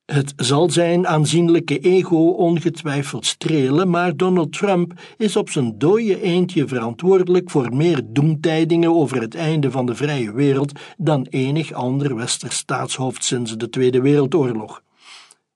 het 0.05 0.33
zal 0.36 0.69
zijn 0.69 1.07
aanzienlijke 1.07 1.79
ego 1.79 2.29
ongetwijfeld 2.29 3.25
strelen, 3.25 3.89
maar 3.89 4.17
Donald 4.17 4.53
Trump 4.53 4.93
is 5.17 5.36
op 5.36 5.50
zijn 5.50 5.77
dode 5.77 6.22
eendje 6.22 6.67
verantwoordelijk 6.67 7.50
voor 7.50 7.75
meer 7.75 8.01
doemtijdingen 8.05 8.95
over 8.95 9.22
het 9.22 9.36
einde 9.36 9.72
van 9.72 9.86
de 9.86 9.95
vrije 9.95 10.33
wereld 10.33 10.79
dan 10.98 11.27
enig 11.29 11.72
ander 11.72 12.15
westers 12.15 12.57
staatshoofd 12.57 13.24
sinds 13.24 13.57
de 13.57 13.69
Tweede 13.69 14.01
Wereldoorlog. 14.01 14.83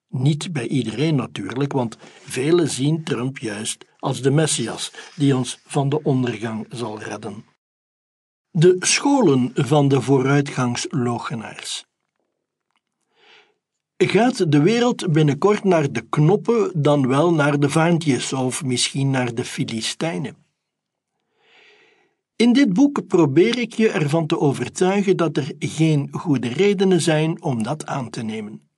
Niet 0.09 0.53
bij 0.53 0.67
iedereen 0.67 1.15
natuurlijk, 1.15 1.73
want 1.73 1.97
velen 2.23 2.69
zien 2.69 3.03
Trump 3.03 3.37
juist 3.37 3.85
als 3.99 4.21
de 4.21 4.31
Messias 4.31 4.91
die 5.15 5.35
ons 5.35 5.59
van 5.65 5.89
de 5.89 6.03
ondergang 6.03 6.65
zal 6.69 6.99
redden. 6.99 7.45
De 8.51 8.75
scholen 8.79 9.51
van 9.53 9.87
de 9.87 10.01
vooruitgangslogenaars. 10.01 11.85
Gaat 14.03 14.51
de 14.51 14.61
wereld 14.61 15.11
binnenkort 15.11 15.63
naar 15.63 15.91
de 15.91 16.01
knoppen 16.09 16.71
dan 16.81 17.07
wel 17.07 17.33
naar 17.33 17.59
de 17.59 17.69
vaantjes 17.69 18.33
of 18.33 18.63
misschien 18.63 19.09
naar 19.09 19.33
de 19.33 19.43
Filistijnen? 19.45 20.35
In 22.35 22.53
dit 22.53 22.73
boek 22.73 23.07
probeer 23.07 23.57
ik 23.57 23.73
je 23.73 23.89
ervan 23.89 24.27
te 24.27 24.39
overtuigen 24.39 25.17
dat 25.17 25.37
er 25.37 25.51
geen 25.59 26.07
goede 26.11 26.47
redenen 26.47 27.01
zijn 27.01 27.41
om 27.41 27.63
dat 27.63 27.85
aan 27.85 28.09
te 28.09 28.21
nemen. 28.21 28.69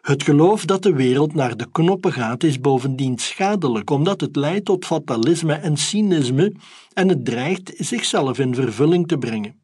Het 0.00 0.22
geloof 0.22 0.64
dat 0.64 0.82
de 0.82 0.92
wereld 0.92 1.34
naar 1.34 1.56
de 1.56 1.70
knoppen 1.70 2.12
gaat 2.12 2.42
is 2.42 2.60
bovendien 2.60 3.18
schadelijk, 3.18 3.90
omdat 3.90 4.20
het 4.20 4.36
leidt 4.36 4.64
tot 4.64 4.84
fatalisme 4.86 5.54
en 5.54 5.76
cynisme 5.76 6.54
en 6.92 7.08
het 7.08 7.24
dreigt 7.24 7.72
zichzelf 7.76 8.38
in 8.38 8.54
vervulling 8.54 9.08
te 9.08 9.18
brengen. 9.18 9.61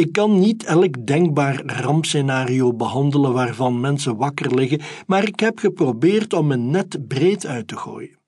Ik 0.00 0.12
kan 0.12 0.38
niet 0.38 0.64
elk 0.64 1.06
denkbaar 1.06 1.62
rampscenario 1.66 2.74
behandelen 2.74 3.32
waarvan 3.32 3.80
mensen 3.80 4.16
wakker 4.16 4.54
liggen, 4.54 4.80
maar 5.06 5.26
ik 5.26 5.40
heb 5.40 5.58
geprobeerd 5.58 6.32
om 6.32 6.50
een 6.52 6.70
net 6.70 7.08
breed 7.08 7.46
uit 7.46 7.68
te 7.68 7.76
gooien. 7.76 8.18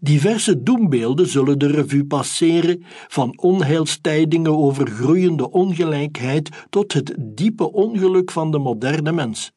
Diverse 0.00 0.62
doembeelden 0.62 1.28
zullen 1.28 1.58
de 1.58 1.66
revue 1.66 2.04
passeren, 2.04 2.84
van 3.08 3.38
onheilstijdingen 3.40 4.56
over 4.56 4.86
groeiende 4.86 5.50
ongelijkheid 5.50 6.66
tot 6.70 6.92
het 6.92 7.14
diepe 7.18 7.72
ongeluk 7.72 8.30
van 8.30 8.50
de 8.50 8.58
moderne 8.58 9.12
mens. 9.12 9.52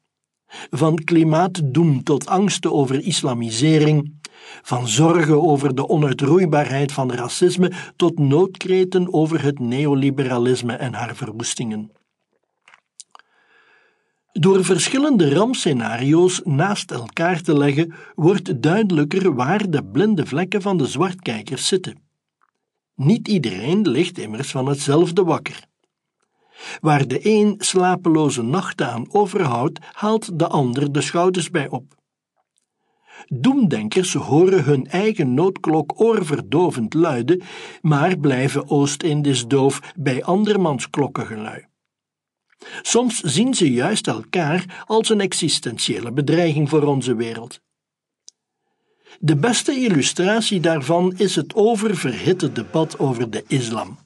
Van 0.69 0.95
klimaatdoem 0.95 2.03
tot 2.03 2.27
angsten 2.27 2.73
over 2.73 3.03
islamisering, 3.03 4.13
van 4.61 4.87
zorgen 4.87 5.41
over 5.41 5.75
de 5.75 5.89
onuitroeibaarheid 5.89 6.91
van 6.91 7.11
racisme 7.11 7.71
tot 7.95 8.19
noodkreten 8.19 9.13
over 9.13 9.43
het 9.43 9.59
neoliberalisme 9.59 10.73
en 10.73 10.93
haar 10.93 11.15
verwoestingen. 11.15 11.91
Door 14.31 14.63
verschillende 14.65 15.33
rampscenario's 15.33 16.41
naast 16.43 16.91
elkaar 16.91 17.41
te 17.41 17.57
leggen, 17.57 17.93
wordt 18.15 18.61
duidelijker 18.61 19.35
waar 19.35 19.69
de 19.69 19.85
blinde 19.85 20.25
vlekken 20.25 20.61
van 20.61 20.77
de 20.77 20.85
zwartkijkers 20.85 21.67
zitten. 21.67 21.99
Niet 22.95 23.27
iedereen 23.27 23.89
ligt 23.89 24.17
immers 24.17 24.51
van 24.51 24.65
hetzelfde 24.67 25.23
wakker. 25.23 25.69
Waar 26.81 27.07
de 27.07 27.19
een 27.23 27.55
slapeloze 27.57 28.41
nachten 28.41 28.91
aan 28.91 29.13
overhoudt, 29.13 29.79
haalt 29.91 30.39
de 30.39 30.47
ander 30.47 30.91
de 30.91 31.01
schouders 31.01 31.49
bij 31.49 31.69
op. 31.69 32.00
Doemdenkers 33.27 34.13
horen 34.13 34.63
hun 34.63 34.87
eigen 34.87 35.33
noodklok 35.33 36.01
oorverdovend 36.01 36.93
luiden, 36.93 37.41
maar 37.81 38.17
blijven 38.17 38.69
Oost-Indisch 38.69 39.47
doof 39.47 39.93
bij 39.95 40.23
andermans 40.23 40.89
klokkengelui. 40.89 41.65
Soms 42.81 43.19
zien 43.19 43.53
ze 43.53 43.71
juist 43.71 44.07
elkaar 44.07 44.83
als 44.87 45.09
een 45.09 45.21
existentiële 45.21 46.11
bedreiging 46.11 46.69
voor 46.69 46.83
onze 46.83 47.15
wereld. 47.15 47.61
De 49.19 49.35
beste 49.35 49.75
illustratie 49.75 50.59
daarvan 50.59 51.13
is 51.17 51.35
het 51.35 51.55
oververhitte 51.55 52.51
debat 52.51 52.99
over 52.99 53.29
de 53.29 53.43
islam. 53.47 53.97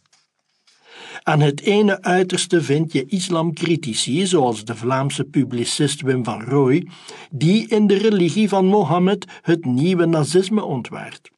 Aan 1.28 1.40
het 1.40 1.62
ene 1.62 2.02
uiterste 2.02 2.62
vind 2.62 2.92
je 2.92 3.06
islamcritici, 3.06 4.26
zoals 4.26 4.66
de 4.66 4.76
Vlaamse 4.76 5.24
publicist 5.24 6.02
Wim 6.02 6.24
van 6.24 6.44
Rooij, 6.44 6.88
die 7.32 7.68
in 7.68 7.88
de 7.88 7.98
religie 7.98 8.50
van 8.50 8.66
Mohammed 8.66 9.26
het 9.42 9.66
nieuwe 9.66 10.06
nazisme 10.06 10.64
ontwaart. 10.64 11.30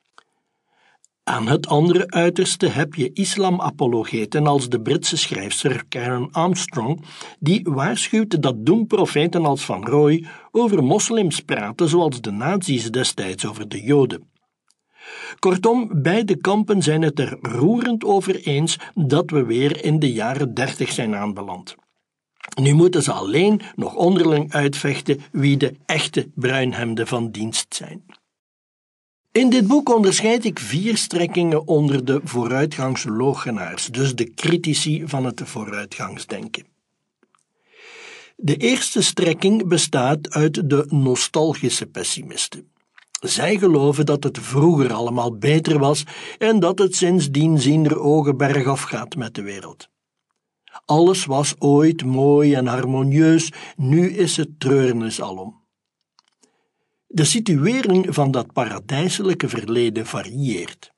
Aan 1.23 1.47
het 1.47 1.67
andere 1.67 2.09
uiterste 2.09 2.67
heb 2.67 2.93
je 2.93 3.13
islamapologeten 3.13 4.47
als 4.47 4.69
de 4.69 4.81
Britse 4.81 5.17
schrijfster 5.17 5.83
Karen 5.89 6.31
Armstrong, 6.31 7.05
die 7.39 7.61
waarschuwt 7.63 8.41
dat 8.41 8.65
doemprofeten 8.65 9.45
als 9.45 9.65
Van 9.65 9.85
Rooij 9.85 10.25
over 10.51 10.83
moslims 10.83 11.39
praten 11.39 11.89
zoals 11.89 12.21
de 12.21 12.31
nazi's 12.31 12.91
destijds 12.91 13.45
over 13.45 13.67
de 13.67 13.81
Joden. 13.81 14.35
Kortom, 15.39 16.01
beide 16.01 16.35
kampen 16.37 16.81
zijn 16.81 17.01
het 17.01 17.19
er 17.19 17.37
roerend 17.41 18.03
over 18.03 18.35
eens 18.35 18.77
dat 18.95 19.29
we 19.29 19.45
weer 19.45 19.83
in 19.83 19.99
de 19.99 20.11
jaren 20.11 20.53
dertig 20.53 20.91
zijn 20.91 21.15
aanbeland. 21.15 21.75
Nu 22.61 22.73
moeten 22.73 23.03
ze 23.03 23.11
alleen 23.11 23.61
nog 23.75 23.95
onderling 23.95 24.53
uitvechten 24.53 25.21
wie 25.31 25.57
de 25.57 25.75
echte 25.85 26.29
bruinhemden 26.35 27.07
van 27.07 27.31
dienst 27.31 27.75
zijn. 27.75 28.05
In 29.31 29.49
dit 29.49 29.67
boek 29.67 29.95
onderscheid 29.95 30.45
ik 30.45 30.59
vier 30.59 30.97
strekkingen 30.97 31.67
onder 31.67 32.05
de 32.05 32.21
vooruitgangslogenaars, 32.23 33.85
dus 33.85 34.15
de 34.15 34.33
critici 34.33 35.03
van 35.05 35.25
het 35.25 35.41
vooruitgangsdenken. 35.45 36.65
De 38.35 38.55
eerste 38.55 39.01
strekking 39.01 39.67
bestaat 39.67 40.31
uit 40.31 40.69
de 40.69 40.85
nostalgische 40.89 41.85
pessimisten. 41.85 42.71
Zij 43.19 43.57
geloven 43.57 44.05
dat 44.05 44.23
het 44.23 44.39
vroeger 44.39 44.93
allemaal 44.93 45.37
beter 45.37 45.79
was 45.79 46.03
en 46.37 46.59
dat 46.59 46.79
het 46.79 46.95
sindsdien 46.95 47.59
ziender 47.59 47.99
ogen 47.99 48.37
bergaf 48.37 48.81
gaat 48.81 49.15
met 49.15 49.35
de 49.35 49.41
wereld. 49.41 49.89
Alles 50.85 51.25
was 51.25 51.55
ooit 51.59 52.03
mooi 52.03 52.53
en 52.53 52.67
harmonieus, 52.67 53.51
nu 53.75 54.09
is 54.09 54.37
het 54.37 54.59
treurnis 54.59 55.21
alom. 55.21 55.65
De 57.07 57.23
situering 57.23 58.05
van 58.09 58.31
dat 58.31 58.53
paradijselijke 58.53 59.49
verleden 59.49 60.05
varieert. 60.05 60.95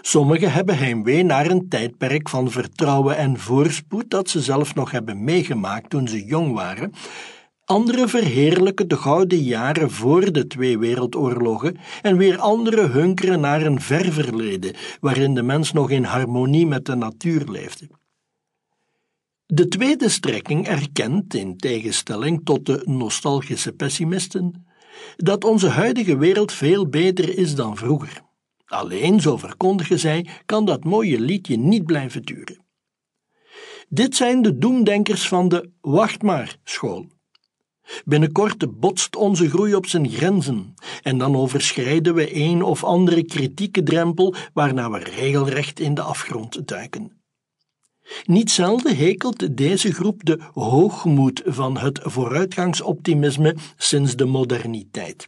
Sommigen 0.00 0.52
hebben 0.52 0.78
heimwee 0.78 1.22
naar 1.22 1.50
een 1.50 1.68
tijdperk 1.68 2.28
van 2.28 2.50
vertrouwen 2.50 3.16
en 3.16 3.38
voorspoed 3.38 4.10
dat 4.10 4.28
ze 4.30 4.40
zelf 4.40 4.74
nog 4.74 4.90
hebben 4.90 5.24
meegemaakt 5.24 5.90
toen 5.90 6.08
ze 6.08 6.24
jong 6.24 6.54
waren. 6.54 6.92
Anderen 7.68 8.08
verheerlijken 8.08 8.88
de 8.88 8.96
gouden 8.96 9.42
jaren 9.42 9.90
voor 9.90 10.32
de 10.32 10.46
twee 10.46 10.78
wereldoorlogen 10.78 11.76
en 12.02 12.16
weer 12.16 12.38
anderen 12.38 12.90
hunkeren 12.90 13.40
naar 13.40 13.62
een 13.62 13.80
ver 13.80 14.12
verleden 14.12 14.74
waarin 15.00 15.34
de 15.34 15.42
mens 15.42 15.72
nog 15.72 15.90
in 15.90 16.04
harmonie 16.04 16.66
met 16.66 16.84
de 16.84 16.94
natuur 16.94 17.44
leefde. 17.44 17.88
De 19.46 19.68
tweede 19.68 20.08
strekking 20.08 20.66
erkent, 20.66 21.34
in 21.34 21.56
tegenstelling 21.56 22.44
tot 22.44 22.66
de 22.66 22.82
nostalgische 22.84 23.72
pessimisten, 23.72 24.66
dat 25.16 25.44
onze 25.44 25.68
huidige 25.68 26.16
wereld 26.16 26.52
veel 26.52 26.88
beter 26.88 27.38
is 27.38 27.54
dan 27.54 27.76
vroeger. 27.76 28.22
Alleen, 28.64 29.20
zo 29.20 29.36
verkondigen 29.36 29.98
zij, 29.98 30.28
kan 30.46 30.64
dat 30.64 30.84
mooie 30.84 31.20
liedje 31.20 31.56
niet 31.56 31.84
blijven 31.84 32.22
duren. 32.22 32.64
Dit 33.88 34.16
zijn 34.16 34.42
de 34.42 34.58
doemdenkers 34.58 35.28
van 35.28 35.48
de 35.48 35.70
Wacht 35.80 36.22
maar 36.22 36.56
school. 36.64 37.16
Binnenkort 38.04 38.80
botst 38.80 39.16
onze 39.16 39.48
groei 39.48 39.74
op 39.74 39.86
zijn 39.86 40.08
grenzen 40.08 40.74
en 41.02 41.18
dan 41.18 41.36
overschrijden 41.36 42.14
we 42.14 42.36
een 42.36 42.62
of 42.62 42.84
andere 42.84 43.24
kritieke 43.24 43.82
drempel 43.82 44.34
waarna 44.52 44.90
we 44.90 44.98
regelrecht 44.98 45.80
in 45.80 45.94
de 45.94 46.02
afgrond 46.02 46.68
duiken. 46.68 47.12
Niet 48.24 48.50
zelden 48.50 48.96
hekelt 48.96 49.56
deze 49.56 49.92
groep 49.92 50.24
de 50.24 50.38
hoogmoed 50.52 51.42
van 51.44 51.78
het 51.78 52.00
vooruitgangsoptimisme 52.02 53.56
sinds 53.76 54.16
de 54.16 54.24
moderniteit. 54.24 55.26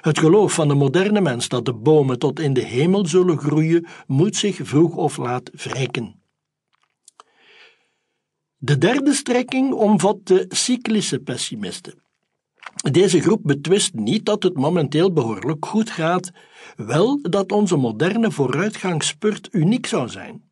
Het 0.00 0.18
geloof 0.18 0.52
van 0.52 0.68
de 0.68 0.74
moderne 0.74 1.20
mens 1.20 1.48
dat 1.48 1.64
de 1.64 1.72
bomen 1.72 2.18
tot 2.18 2.40
in 2.40 2.52
de 2.52 2.64
hemel 2.64 3.06
zullen 3.06 3.38
groeien, 3.38 3.86
moet 4.06 4.36
zich 4.36 4.58
vroeg 4.62 4.94
of 4.94 5.16
laat 5.16 5.50
wreken. 5.52 6.21
De 8.64 8.78
derde 8.78 9.12
strekking 9.12 9.72
omvat 9.72 10.26
de 10.26 10.44
cyclische 10.48 11.18
pessimisten. 11.18 11.94
Deze 12.90 13.20
groep 13.20 13.40
betwist 13.42 13.94
niet 13.94 14.26
dat 14.26 14.42
het 14.42 14.54
momenteel 14.54 15.12
behoorlijk 15.12 15.66
goed 15.66 15.90
gaat, 15.90 16.30
wel 16.76 17.18
dat 17.22 17.52
onze 17.52 17.76
moderne 17.76 18.30
vooruitgangsspurt 18.30 19.48
uniek 19.50 19.86
zou 19.86 20.08
zijn. 20.08 20.42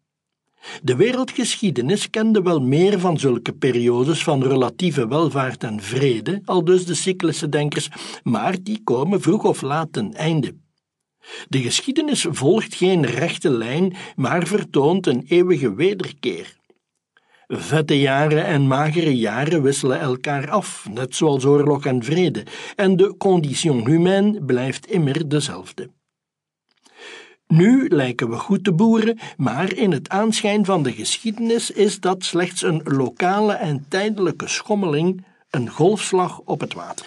De 0.83 0.97
wereldgeschiedenis 0.97 2.11
kende 2.11 2.43
wel 2.43 2.61
meer 2.61 3.01
van 3.01 3.19
zulke 3.19 3.53
periodes 3.53 4.23
van 4.23 4.43
relatieve 4.43 5.09
welvaart 5.09 5.65
en 5.65 5.81
vrede, 5.81 6.43
al 6.45 6.65
dus 6.65 6.87
de 6.87 6.95
cyclische 6.95 7.49
denkers, 7.49 7.89
maar 8.23 8.63
die 8.63 8.81
komen 8.85 9.21
vroeg 9.21 9.45
of 9.45 9.63
laat 9.63 9.93
ten 9.93 10.15
einde. 10.15 10.55
De 11.49 11.63
geschiedenis 11.63 12.27
volgt 12.31 12.75
geen 12.75 13.07
rechte 13.07 13.51
lijn, 13.51 13.97
maar 14.17 14.47
vertoont 14.47 15.07
een 15.07 15.25
eeuwige 15.29 15.75
wederkeer. 15.75 16.59
Vette 17.53 18.01
jaren 18.01 18.45
en 18.45 18.67
magere 18.67 19.17
jaren 19.17 19.63
wisselen 19.63 20.01
elkaar 20.01 20.51
af, 20.51 20.87
net 20.93 21.15
zoals 21.15 21.45
oorlog 21.45 21.87
en 21.87 22.03
vrede, 22.03 22.47
en 22.77 22.97
de 22.97 23.17
condition 23.17 23.87
humaine 23.87 24.45
blijft 24.45 24.87
immer 24.87 25.29
dezelfde. 25.29 25.91
Nu 27.47 27.89
lijken 27.89 28.31
we 28.31 28.37
goed 28.37 28.65
te 28.65 28.73
boeren, 28.73 29.19
maar 29.37 29.73
in 29.73 29.93
het 29.93 30.09
aanschijn 30.09 30.65
van 30.65 30.83
de 30.83 30.93
geschiedenis 30.93 31.71
is 31.71 32.01
dat 32.01 32.25
slechts 32.25 32.63
een 32.63 32.81
lokale 32.85 33.53
en 33.53 33.85
tijdelijke 33.89 34.49
schommeling, 34.49 35.25
een 35.51 35.71
golfslag 35.71 36.41
op 36.45 36.61
het 36.61 36.75
water. 36.75 37.07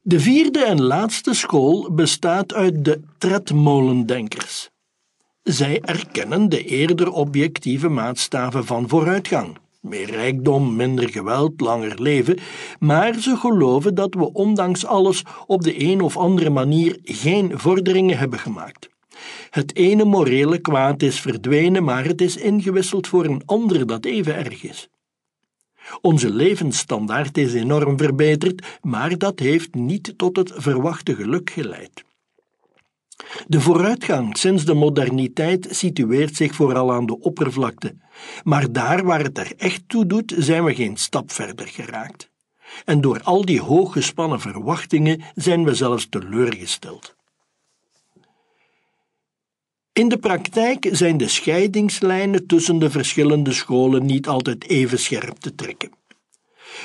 De 0.00 0.20
vierde 0.20 0.64
en 0.64 0.82
laatste 0.82 1.34
school 1.34 1.92
bestaat 1.92 2.54
uit 2.54 2.84
de 2.84 3.00
tredmolendenkers. 3.18 4.70
Zij 5.44 5.80
erkennen 5.80 6.48
de 6.48 6.64
eerder 6.64 7.12
objectieve 7.12 7.88
maatstaven 7.88 8.64
van 8.64 8.88
vooruitgang. 8.88 9.56
Meer 9.80 10.10
rijkdom, 10.10 10.76
minder 10.76 11.08
geweld, 11.08 11.60
langer 11.60 12.02
leven, 12.02 12.38
maar 12.78 13.20
ze 13.20 13.36
geloven 13.36 13.94
dat 13.94 14.14
we 14.14 14.32
ondanks 14.32 14.86
alles 14.86 15.22
op 15.46 15.62
de 15.62 15.82
een 15.82 16.00
of 16.00 16.16
andere 16.16 16.50
manier 16.50 16.98
geen 17.02 17.58
vorderingen 17.58 18.18
hebben 18.18 18.38
gemaakt. 18.38 18.88
Het 19.50 19.76
ene 19.76 20.04
morele 20.04 20.58
kwaad 20.58 21.02
is 21.02 21.20
verdwenen, 21.20 21.84
maar 21.84 22.04
het 22.04 22.20
is 22.20 22.36
ingewisseld 22.36 23.06
voor 23.06 23.24
een 23.24 23.42
ander 23.44 23.86
dat 23.86 24.04
even 24.04 24.36
erg 24.36 24.62
is. 24.62 24.88
Onze 26.00 26.30
levensstandaard 26.30 27.38
is 27.38 27.54
enorm 27.54 27.98
verbeterd, 27.98 28.78
maar 28.82 29.18
dat 29.18 29.38
heeft 29.38 29.74
niet 29.74 30.14
tot 30.16 30.36
het 30.36 30.52
verwachte 30.54 31.14
geluk 31.14 31.50
geleid. 31.50 32.04
De 33.46 33.60
vooruitgang 33.60 34.36
sinds 34.36 34.64
de 34.64 34.74
moderniteit 34.74 35.66
situeert 35.70 36.36
zich 36.36 36.54
vooral 36.54 36.92
aan 36.92 37.06
de 37.06 37.20
oppervlakte, 37.20 37.96
maar 38.42 38.72
daar 38.72 39.04
waar 39.04 39.22
het 39.22 39.38
er 39.38 39.52
echt 39.56 39.82
toe 39.86 40.06
doet, 40.06 40.34
zijn 40.36 40.64
we 40.64 40.74
geen 40.74 40.96
stap 40.96 41.32
verder 41.32 41.66
geraakt. 41.66 42.30
En 42.84 43.00
door 43.00 43.22
al 43.22 43.44
die 43.44 43.60
hooggespannen 43.60 44.40
verwachtingen 44.40 45.22
zijn 45.34 45.64
we 45.64 45.74
zelfs 45.74 46.08
teleurgesteld. 46.08 47.14
In 49.92 50.08
de 50.08 50.18
praktijk 50.18 50.88
zijn 50.90 51.16
de 51.16 51.28
scheidingslijnen 51.28 52.46
tussen 52.46 52.78
de 52.78 52.90
verschillende 52.90 53.52
scholen 53.52 54.06
niet 54.06 54.28
altijd 54.28 54.68
even 54.68 54.98
scherp 54.98 55.36
te 55.36 55.54
trekken. 55.54 55.90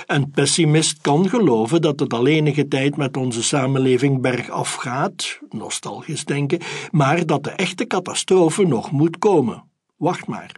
Een 0.06 0.32
pessimist 0.32 1.02
kan 1.02 1.30
geloven 1.30 1.82
dat 1.82 1.99
het 1.99 2.13
al 2.13 2.28
enige 2.28 2.67
tijd 2.67 2.97
met 2.97 3.17
onze 3.17 3.43
samenleving 3.43 4.21
bergaf 4.21 4.73
gaat, 4.73 5.39
nostalgisch 5.49 6.25
denken, 6.25 6.60
maar 6.91 7.25
dat 7.25 7.43
de 7.43 7.49
echte 7.49 7.88
catastrofe 7.88 8.63
nog 8.63 8.91
moet 8.91 9.17
komen. 9.17 9.63
Wacht 9.97 10.28
maar. 10.28 10.52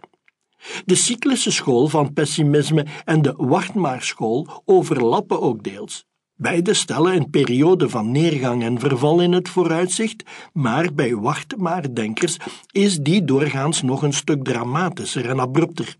De 0.84 0.94
cyclische 0.94 1.50
school 1.50 1.88
van 1.88 2.12
pessimisme 2.12 2.86
en 3.04 3.22
de 3.22 3.34
wachtmaarschool 3.36 4.62
overlappen 4.64 5.40
ook 5.40 5.62
deels. 5.62 6.04
Beide 6.34 6.74
stellen 6.74 7.14
een 7.14 7.30
periode 7.30 7.88
van 7.88 8.10
neergang 8.10 8.62
en 8.62 8.78
verval 8.78 9.20
in 9.20 9.32
het 9.32 9.48
vooruitzicht, 9.48 10.22
maar 10.52 10.94
bij 10.94 11.14
wachtmaardenkers 11.14 12.36
is 12.70 12.98
die 12.98 13.24
doorgaans 13.24 13.82
nog 13.82 14.02
een 14.02 14.12
stuk 14.12 14.44
dramatischer 14.44 15.28
en 15.28 15.38
abrupter. 15.38 15.96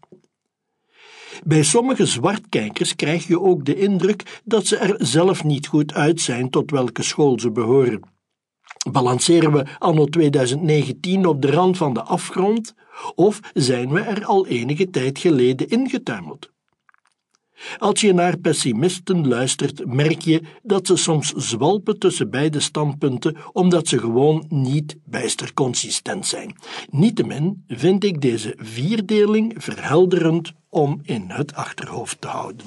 Bij 1.44 1.62
sommige 1.62 2.06
zwartkijkers 2.06 2.96
krijg 2.96 3.26
je 3.26 3.40
ook 3.40 3.64
de 3.64 3.74
indruk 3.74 4.40
dat 4.44 4.66
ze 4.66 4.76
er 4.76 4.94
zelf 4.98 5.44
niet 5.44 5.66
goed 5.66 5.94
uit 5.94 6.20
zijn 6.20 6.50
tot 6.50 6.70
welke 6.70 7.02
school 7.02 7.38
ze 7.38 7.50
behoren. 7.50 8.00
Balanceren 8.90 9.52
we 9.52 9.64
anno 9.78 10.04
2019 10.04 11.26
op 11.26 11.42
de 11.42 11.50
rand 11.50 11.76
van 11.76 11.94
de 11.94 12.02
afgrond, 12.02 12.74
of 13.14 13.40
zijn 13.54 13.92
we 13.92 14.00
er 14.00 14.24
al 14.24 14.46
enige 14.46 14.90
tijd 14.90 15.18
geleden 15.18 15.68
ingetuimeld? 15.68 16.51
Als 17.78 18.00
je 18.00 18.12
naar 18.12 18.38
pessimisten 18.38 19.28
luistert, 19.28 19.86
merk 19.86 20.20
je 20.20 20.42
dat 20.62 20.86
ze 20.86 20.96
soms 20.96 21.32
zwalpen 21.32 21.98
tussen 21.98 22.30
beide 22.30 22.60
standpunten, 22.60 23.36
omdat 23.52 23.88
ze 23.88 23.98
gewoon 23.98 24.44
niet 24.48 24.96
bijster 25.04 25.54
consistent 25.54 26.26
zijn. 26.26 26.56
Niettemin 26.90 27.64
vind 27.66 28.04
ik 28.04 28.20
deze 28.20 28.54
vierdeling 28.56 29.54
verhelderend 29.56 30.52
om 30.68 31.00
in 31.02 31.24
het 31.30 31.54
achterhoofd 31.54 32.20
te 32.20 32.28
houden. 32.28 32.66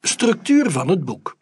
Structuur 0.00 0.70
van 0.70 0.88
het 0.88 1.04
boek. 1.04 1.36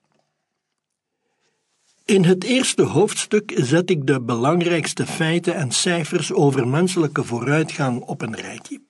In 2.04 2.24
het 2.24 2.44
eerste 2.44 2.82
hoofdstuk 2.82 3.52
zet 3.56 3.90
ik 3.90 4.06
de 4.06 4.20
belangrijkste 4.20 5.06
feiten 5.06 5.54
en 5.54 5.72
cijfers 5.72 6.32
over 6.32 6.68
menselijke 6.68 7.24
vooruitgang 7.24 8.00
op 8.00 8.22
een 8.22 8.34
rijtje. 8.34 8.80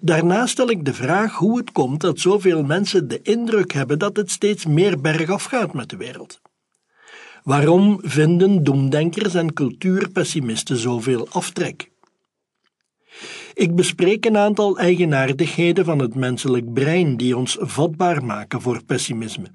Daarna 0.00 0.46
stel 0.46 0.70
ik 0.70 0.84
de 0.84 0.94
vraag 0.94 1.34
hoe 1.34 1.58
het 1.58 1.72
komt 1.72 2.00
dat 2.00 2.18
zoveel 2.18 2.62
mensen 2.62 3.08
de 3.08 3.22
indruk 3.22 3.72
hebben 3.72 3.98
dat 3.98 4.16
het 4.16 4.30
steeds 4.30 4.66
meer 4.66 5.00
bergaf 5.00 5.44
gaat 5.44 5.72
met 5.72 5.90
de 5.90 5.96
wereld. 5.96 6.40
Waarom 7.42 7.98
vinden 8.02 8.64
doemdenkers 8.64 9.34
en 9.34 9.52
cultuurpessimisten 9.52 10.76
zoveel 10.76 11.28
aftrek? 11.28 11.90
Ik 13.54 13.74
bespreek 13.74 14.24
een 14.24 14.36
aantal 14.36 14.78
eigenaardigheden 14.78 15.84
van 15.84 15.98
het 15.98 16.14
menselijk 16.14 16.72
brein 16.72 17.16
die 17.16 17.36
ons 17.36 17.56
vatbaar 17.60 18.24
maken 18.24 18.60
voor 18.60 18.84
pessimisme. 18.84 19.46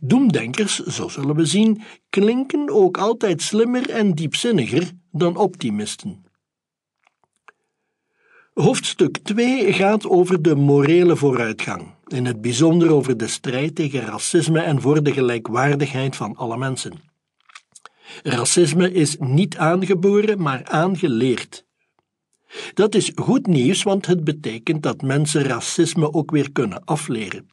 Doemdenkers, 0.00 0.78
zo 0.78 1.08
zullen 1.08 1.36
we 1.36 1.44
zien, 1.44 1.82
klinken 2.10 2.70
ook 2.70 2.98
altijd 2.98 3.42
slimmer 3.42 3.90
en 3.90 4.14
diepzinniger 4.14 4.90
dan 5.10 5.36
optimisten. 5.36 6.25
Hoofdstuk 8.60 9.18
2 9.18 9.72
gaat 9.72 10.06
over 10.06 10.42
de 10.42 10.54
morele 10.54 11.16
vooruitgang, 11.16 11.94
in 12.06 12.26
het 12.26 12.40
bijzonder 12.40 12.90
over 12.92 13.16
de 13.16 13.26
strijd 13.26 13.74
tegen 13.74 14.00
racisme 14.00 14.60
en 14.60 14.80
voor 14.80 15.02
de 15.02 15.12
gelijkwaardigheid 15.12 16.16
van 16.16 16.36
alle 16.36 16.56
mensen. 16.56 16.92
Racisme 18.22 18.92
is 18.92 19.16
niet 19.18 19.56
aangeboren, 19.56 20.42
maar 20.42 20.64
aangeleerd. 20.64 21.64
Dat 22.74 22.94
is 22.94 23.12
goed 23.14 23.46
nieuws, 23.46 23.82
want 23.82 24.06
het 24.06 24.24
betekent 24.24 24.82
dat 24.82 25.02
mensen 25.02 25.42
racisme 25.42 26.12
ook 26.12 26.30
weer 26.30 26.52
kunnen 26.52 26.84
afleren. 26.84 27.48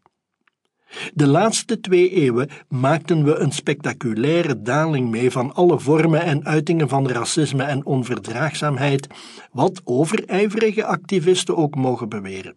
De 1.14 1.28
laatste 1.28 1.80
twee 1.80 2.10
eeuwen 2.10 2.50
maakten 2.70 3.24
we 3.24 3.36
een 3.36 3.52
spectaculaire 3.52 4.62
daling 4.62 5.10
mee 5.10 5.32
van 5.32 5.54
alle 5.54 5.80
vormen 5.80 6.22
en 6.22 6.46
uitingen 6.46 6.90
van 6.90 7.08
racisme 7.08 7.64
en 7.64 7.86
onverdraagzaamheid, 7.86 9.08
wat 9.52 9.82
overijverige 9.84 10.86
activisten 10.86 11.58
ook 11.58 11.76
mogen 11.76 12.10
beweren. 12.10 12.56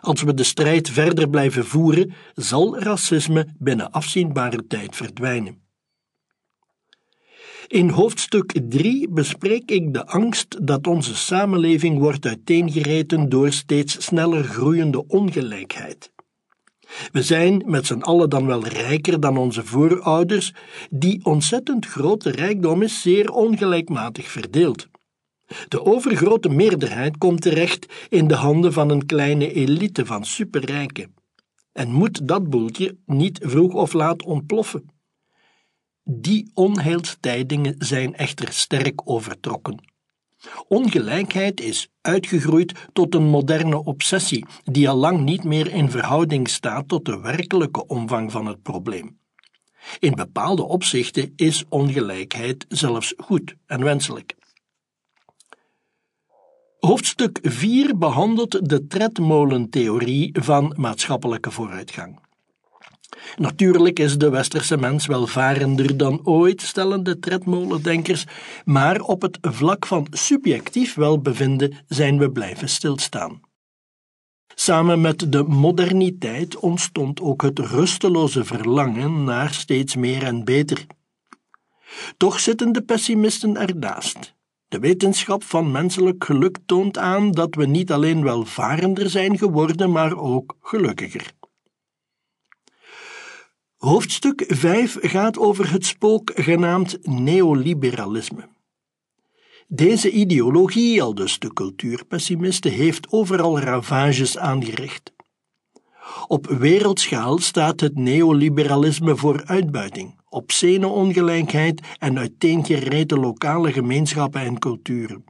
Als 0.00 0.22
we 0.22 0.34
de 0.34 0.44
strijd 0.44 0.90
verder 0.90 1.28
blijven 1.28 1.64
voeren, 1.64 2.12
zal 2.34 2.78
racisme 2.78 3.46
binnen 3.58 3.90
afzienbare 3.90 4.66
tijd 4.66 4.96
verdwijnen. 4.96 5.68
In 7.66 7.88
hoofdstuk 7.88 8.60
3 8.68 9.08
bespreek 9.08 9.70
ik 9.70 9.94
de 9.94 10.06
angst 10.06 10.66
dat 10.66 10.86
onze 10.86 11.16
samenleving 11.16 11.98
wordt 11.98 12.26
uiteengereten 12.26 13.28
door 13.28 13.52
steeds 13.52 14.04
sneller 14.04 14.44
groeiende 14.44 15.06
ongelijkheid. 15.06 16.12
We 17.12 17.22
zijn 17.22 17.62
met 17.66 17.86
z'n 17.86 18.00
allen 18.00 18.30
dan 18.30 18.46
wel 18.46 18.66
rijker 18.66 19.20
dan 19.20 19.36
onze 19.36 19.64
voorouders, 19.64 20.54
die 20.90 21.24
ontzettend 21.24 21.86
grote 21.86 22.30
rijkdom 22.30 22.82
is 22.82 23.02
zeer 23.02 23.30
ongelijkmatig 23.30 24.28
verdeeld. 24.28 24.88
De 25.68 25.84
overgrote 25.84 26.48
meerderheid 26.48 27.18
komt 27.18 27.42
terecht 27.42 27.86
in 28.08 28.28
de 28.28 28.34
handen 28.34 28.72
van 28.72 28.90
een 28.90 29.06
kleine 29.06 29.52
elite 29.52 30.06
van 30.06 30.24
superrijken. 30.24 31.14
En 31.72 31.92
moet 31.92 32.28
dat 32.28 32.50
boeltje 32.50 32.96
niet 33.06 33.38
vroeg 33.42 33.74
of 33.74 33.92
laat 33.92 34.22
ontploffen? 34.22 34.88
Die 36.04 36.50
onheilstijdingen 36.54 37.74
zijn 37.78 38.14
echter 38.14 38.52
sterk 38.52 39.10
overtrokken. 39.10 39.89
Ongelijkheid 40.68 41.60
is 41.60 41.88
uitgegroeid 42.00 42.72
tot 42.92 43.14
een 43.14 43.28
moderne 43.28 43.84
obsessie 43.84 44.46
die 44.64 44.88
al 44.88 44.96
lang 44.96 45.20
niet 45.20 45.44
meer 45.44 45.72
in 45.72 45.90
verhouding 45.90 46.48
staat 46.48 46.88
tot 46.88 47.04
de 47.04 47.20
werkelijke 47.20 47.86
omvang 47.86 48.32
van 48.32 48.46
het 48.46 48.62
probleem. 48.62 49.18
In 49.98 50.14
bepaalde 50.14 50.62
opzichten 50.62 51.32
is 51.36 51.64
ongelijkheid 51.68 52.64
zelfs 52.68 53.14
goed 53.16 53.54
en 53.66 53.84
wenselijk. 53.84 54.34
Hoofdstuk 56.78 57.38
4 57.42 57.98
behandelt 57.98 58.68
de 58.68 58.86
tredmolentheorie 58.86 60.36
van 60.40 60.74
maatschappelijke 60.76 61.50
vooruitgang. 61.50 62.20
Natuurlijk 63.36 63.98
is 63.98 64.18
de 64.18 64.30
westerse 64.30 64.76
mens 64.76 65.06
welvarender 65.06 65.96
dan 65.96 66.20
ooit, 66.24 66.62
stellen 66.62 67.02
de 67.02 67.18
tredmolendenkers, 67.18 68.26
maar 68.64 69.00
op 69.00 69.22
het 69.22 69.38
vlak 69.40 69.86
van 69.86 70.06
subjectief 70.10 70.94
welbevinden 70.94 71.76
zijn 71.88 72.18
we 72.18 72.30
blijven 72.30 72.68
stilstaan. 72.68 73.40
Samen 74.54 75.00
met 75.00 75.32
de 75.32 75.42
moderniteit 75.42 76.56
ontstond 76.56 77.20
ook 77.20 77.42
het 77.42 77.58
rusteloze 77.58 78.44
verlangen 78.44 79.24
naar 79.24 79.52
steeds 79.52 79.96
meer 79.96 80.22
en 80.22 80.44
beter. 80.44 80.86
Toch 82.16 82.40
zitten 82.40 82.72
de 82.72 82.82
pessimisten 82.82 83.56
ernaast. 83.56 84.34
De 84.68 84.78
wetenschap 84.78 85.42
van 85.42 85.70
menselijk 85.70 86.24
geluk 86.24 86.58
toont 86.66 86.98
aan 86.98 87.30
dat 87.30 87.54
we 87.54 87.66
niet 87.66 87.92
alleen 87.92 88.22
welvarender 88.22 89.10
zijn 89.10 89.38
geworden, 89.38 89.90
maar 89.90 90.18
ook 90.18 90.56
gelukkiger. 90.60 91.32
Hoofdstuk 93.80 94.44
5 94.48 94.96
gaat 95.00 95.38
over 95.38 95.70
het 95.70 95.86
spook 95.86 96.32
genaamd 96.34 96.98
neoliberalisme. 97.02 98.48
Deze 99.68 100.10
ideologie, 100.10 101.02
al 101.02 101.14
dus 101.14 101.38
de 101.38 101.52
cultuurpessimisten, 101.52 102.70
heeft 102.70 103.12
overal 103.12 103.60
ravages 103.60 104.38
aangericht. 104.38 105.12
Op 106.26 106.46
wereldschaal 106.46 107.38
staat 107.38 107.80
het 107.80 107.98
neoliberalisme 107.98 109.16
voor 109.16 109.44
uitbuiting, 109.44 110.20
obscene 110.28 110.86
ongelijkheid 110.86 111.80
en 111.98 112.18
uiteengereten 112.18 113.20
lokale 113.20 113.72
gemeenschappen 113.72 114.40
en 114.40 114.58
culturen. 114.58 115.24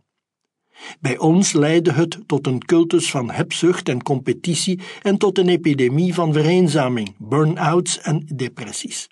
Bij 1.01 1.19
ons 1.19 1.53
leidde 1.53 1.93
het 1.93 2.19
tot 2.27 2.47
een 2.47 2.65
cultus 2.65 3.11
van 3.11 3.31
hebzucht 3.31 3.89
en 3.89 4.03
competitie 4.03 4.81
en 5.03 5.19
tot 5.19 5.39
een 5.39 5.49
epidemie 5.49 6.15
van 6.15 6.33
vereenzaming, 6.33 7.15
burn-outs 7.19 8.01
en 8.01 8.27
depressies. 8.35 9.09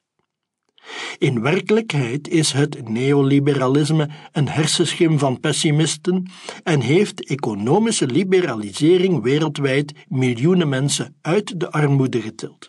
In 1.19 1.43
werkelijkheid 1.43 2.29
is 2.29 2.53
het 2.53 2.89
neoliberalisme 2.89 4.09
een 4.33 4.49
hersenschim 4.49 5.19
van 5.19 5.41
pessimisten 5.41 6.31
en 6.63 6.81
heeft 6.81 7.27
economische 7.27 8.07
liberalisering 8.07 9.23
wereldwijd 9.23 9.93
miljoenen 10.09 10.69
mensen 10.69 11.17
uit 11.21 11.61
de 11.61 11.71
armoede 11.71 12.21
getild. 12.21 12.69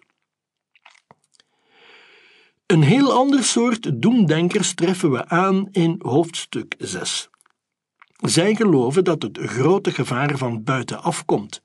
Een 2.66 2.82
heel 2.82 3.12
ander 3.12 3.44
soort 3.44 4.02
doemdenkers 4.02 4.74
treffen 4.74 5.12
we 5.12 5.28
aan 5.28 5.68
in 5.72 5.96
hoofdstuk 5.98 6.76
6. 6.78 7.30
Zij 8.20 8.56
geloven 8.56 9.04
dat 9.04 9.22
het 9.22 9.38
grote 9.38 9.92
gevaar 9.92 10.38
van 10.38 10.64
buitenaf 10.64 11.26
komt. 11.26 11.62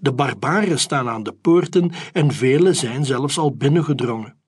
De 0.00 0.12
barbaren 0.12 0.78
staan 0.78 1.08
aan 1.08 1.22
de 1.22 1.32
poorten 1.32 1.90
en 2.12 2.32
velen 2.32 2.76
zijn 2.76 3.04
zelfs 3.04 3.38
al 3.38 3.56
binnengedrongen. 3.56 4.40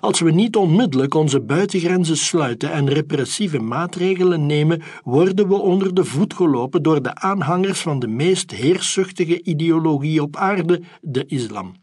Als 0.00 0.20
we 0.20 0.30
niet 0.30 0.56
onmiddellijk 0.56 1.14
onze 1.14 1.40
buitengrenzen 1.40 2.16
sluiten 2.16 2.72
en 2.72 2.88
repressieve 2.88 3.58
maatregelen 3.58 4.46
nemen, 4.46 4.82
worden 5.02 5.48
we 5.48 5.54
onder 5.54 5.94
de 5.94 6.04
voet 6.04 6.34
gelopen 6.34 6.82
door 6.82 7.02
de 7.02 7.14
aanhangers 7.14 7.80
van 7.80 7.98
de 7.98 8.08
meest 8.08 8.50
heerszuchtige 8.50 9.42
ideologie 9.42 10.22
op 10.22 10.36
aarde, 10.36 10.82
de 11.00 11.26
islam. 11.26 11.74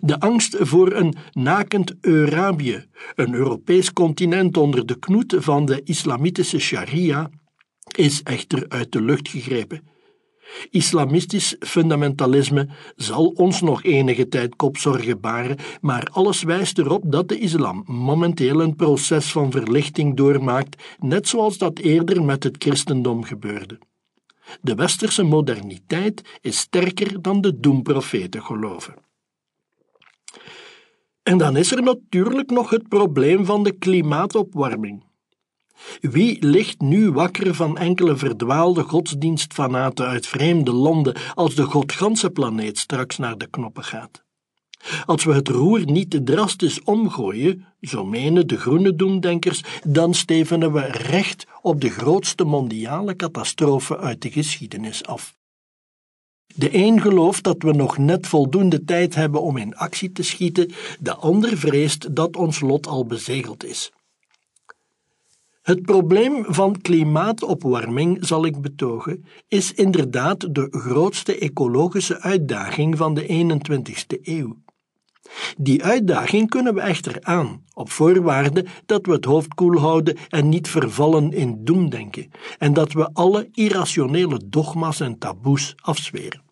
De 0.00 0.20
angst 0.20 0.56
voor 0.60 0.92
een 0.92 1.14
nakend 1.32 1.94
Eurabië, 2.00 2.84
een 3.14 3.34
Europees 3.34 3.92
continent 3.92 4.56
onder 4.56 4.86
de 4.86 4.98
knoet 4.98 5.34
van 5.38 5.64
de 5.64 5.82
islamitische 5.82 6.58
sharia, 6.58 7.30
is 7.98 8.22
echter 8.22 8.64
uit 8.68 8.92
de 8.92 9.02
lucht 9.02 9.28
gegrepen. 9.28 9.88
Islamistisch 10.70 11.56
fundamentalisme 11.58 12.68
zal 12.96 13.26
ons 13.26 13.60
nog 13.60 13.82
enige 13.82 14.28
tijd 14.28 14.56
kopzorgen 14.56 15.20
baren, 15.20 15.56
maar 15.80 16.08
alles 16.12 16.42
wijst 16.42 16.78
erop 16.78 17.02
dat 17.06 17.28
de 17.28 17.38
islam 17.38 17.84
momenteel 17.86 18.60
een 18.60 18.76
proces 18.76 19.32
van 19.32 19.50
verlichting 19.50 20.16
doormaakt, 20.16 20.82
net 20.98 21.28
zoals 21.28 21.58
dat 21.58 21.78
eerder 21.78 22.24
met 22.24 22.44
het 22.44 22.56
christendom 22.58 23.24
gebeurde. 23.24 23.78
De 24.60 24.74
westerse 24.74 25.22
moderniteit 25.22 26.38
is 26.40 26.58
sterker 26.58 27.22
dan 27.22 27.40
de 27.40 27.60
doemprofeten 27.60 28.42
geloven. 28.42 28.94
En 31.22 31.38
dan 31.38 31.56
is 31.56 31.72
er 31.72 31.82
natuurlijk 31.82 32.50
nog 32.50 32.70
het 32.70 32.88
probleem 32.88 33.44
van 33.44 33.62
de 33.62 33.72
klimaatopwarming. 33.72 35.04
Wie 36.00 36.46
ligt 36.46 36.80
nu 36.80 37.10
wakker 37.10 37.54
van 37.54 37.78
enkele 37.78 38.16
verdwaalde 38.16 38.82
godsdienstfanaten 38.82 40.06
uit 40.06 40.26
vreemde 40.26 40.72
landen 40.72 41.16
als 41.34 41.54
de 41.54 41.64
godganse 41.64 42.30
planeet 42.30 42.78
straks 42.78 43.18
naar 43.18 43.38
de 43.38 43.46
knoppen 43.46 43.84
gaat? 43.84 44.22
Als 45.06 45.24
we 45.24 45.34
het 45.34 45.48
roer 45.48 45.84
niet 45.84 46.10
te 46.10 46.22
drastisch 46.22 46.82
omgooien, 46.82 47.64
zo 47.80 48.04
menen 48.04 48.46
de 48.46 48.56
groene 48.56 48.94
doemdenkers, 48.94 49.62
dan 49.86 50.14
stevenen 50.14 50.72
we 50.72 50.80
recht 50.80 51.46
op 51.62 51.80
de 51.80 51.90
grootste 51.90 52.44
mondiale 52.44 53.16
catastrofe 53.16 53.98
uit 53.98 54.22
de 54.22 54.30
geschiedenis 54.30 55.04
af. 55.04 55.38
De 56.54 56.74
een 56.74 57.00
gelooft 57.00 57.44
dat 57.44 57.62
we 57.62 57.72
nog 57.72 57.98
net 57.98 58.26
voldoende 58.26 58.84
tijd 58.84 59.14
hebben 59.14 59.42
om 59.42 59.56
in 59.56 59.76
actie 59.76 60.12
te 60.12 60.22
schieten, 60.22 60.72
de 61.00 61.14
ander 61.14 61.56
vreest 61.56 62.14
dat 62.16 62.36
ons 62.36 62.60
lot 62.60 62.86
al 62.86 63.06
bezegeld 63.06 63.64
is. 63.64 63.92
Het 65.70 65.82
probleem 65.82 66.44
van 66.48 66.80
klimaatopwarming, 66.80 68.26
zal 68.26 68.44
ik 68.44 68.60
betogen, 68.60 69.24
is 69.48 69.72
inderdaad 69.72 70.54
de 70.54 70.66
grootste 70.70 71.38
ecologische 71.38 72.20
uitdaging 72.20 72.96
van 72.96 73.14
de 73.14 73.26
21ste 73.26 74.20
eeuw. 74.22 74.56
Die 75.56 75.84
uitdaging 75.84 76.48
kunnen 76.48 76.74
we 76.74 76.80
echter 76.80 77.18
aan, 77.20 77.64
op 77.74 77.90
voorwaarde 77.90 78.66
dat 78.86 79.06
we 79.06 79.12
het 79.12 79.24
hoofd 79.24 79.54
koel 79.54 79.78
houden 79.78 80.16
en 80.28 80.48
niet 80.48 80.68
vervallen 80.68 81.32
in 81.32 81.64
doemdenken, 81.64 82.30
en 82.58 82.72
dat 82.72 82.92
we 82.92 83.10
alle 83.12 83.48
irrationele 83.52 84.40
dogma's 84.46 85.00
en 85.00 85.18
taboes 85.18 85.74
afzweren. 85.76 86.42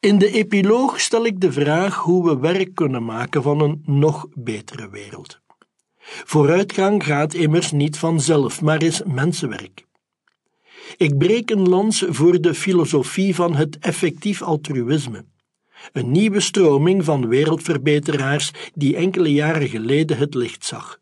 In 0.00 0.18
de 0.18 0.30
epiloog 0.30 1.00
stel 1.00 1.24
ik 1.24 1.40
de 1.40 1.52
vraag 1.52 1.96
hoe 1.96 2.24
we 2.24 2.38
werk 2.38 2.74
kunnen 2.74 3.04
maken 3.04 3.42
van 3.42 3.60
een 3.60 3.82
nog 3.86 4.26
betere 4.34 4.90
wereld. 4.90 5.41
Vooruitgang 6.24 7.04
gaat 7.04 7.34
immers 7.34 7.72
niet 7.72 7.98
vanzelf, 7.98 8.60
maar 8.60 8.82
is 8.82 9.02
mensenwerk. 9.06 9.84
Ik 10.96 11.18
breek 11.18 11.50
een 11.50 11.68
lans 11.68 12.04
voor 12.08 12.40
de 12.40 12.54
filosofie 12.54 13.34
van 13.34 13.54
het 13.54 13.78
effectief 13.78 14.42
altruïsme, 14.42 15.24
een 15.92 16.10
nieuwe 16.10 16.40
stroming 16.40 17.04
van 17.04 17.28
wereldverbeteraars 17.28 18.50
die 18.74 18.96
enkele 18.96 19.32
jaren 19.32 19.68
geleden 19.68 20.16
het 20.16 20.34
licht 20.34 20.64
zag. 20.64 21.00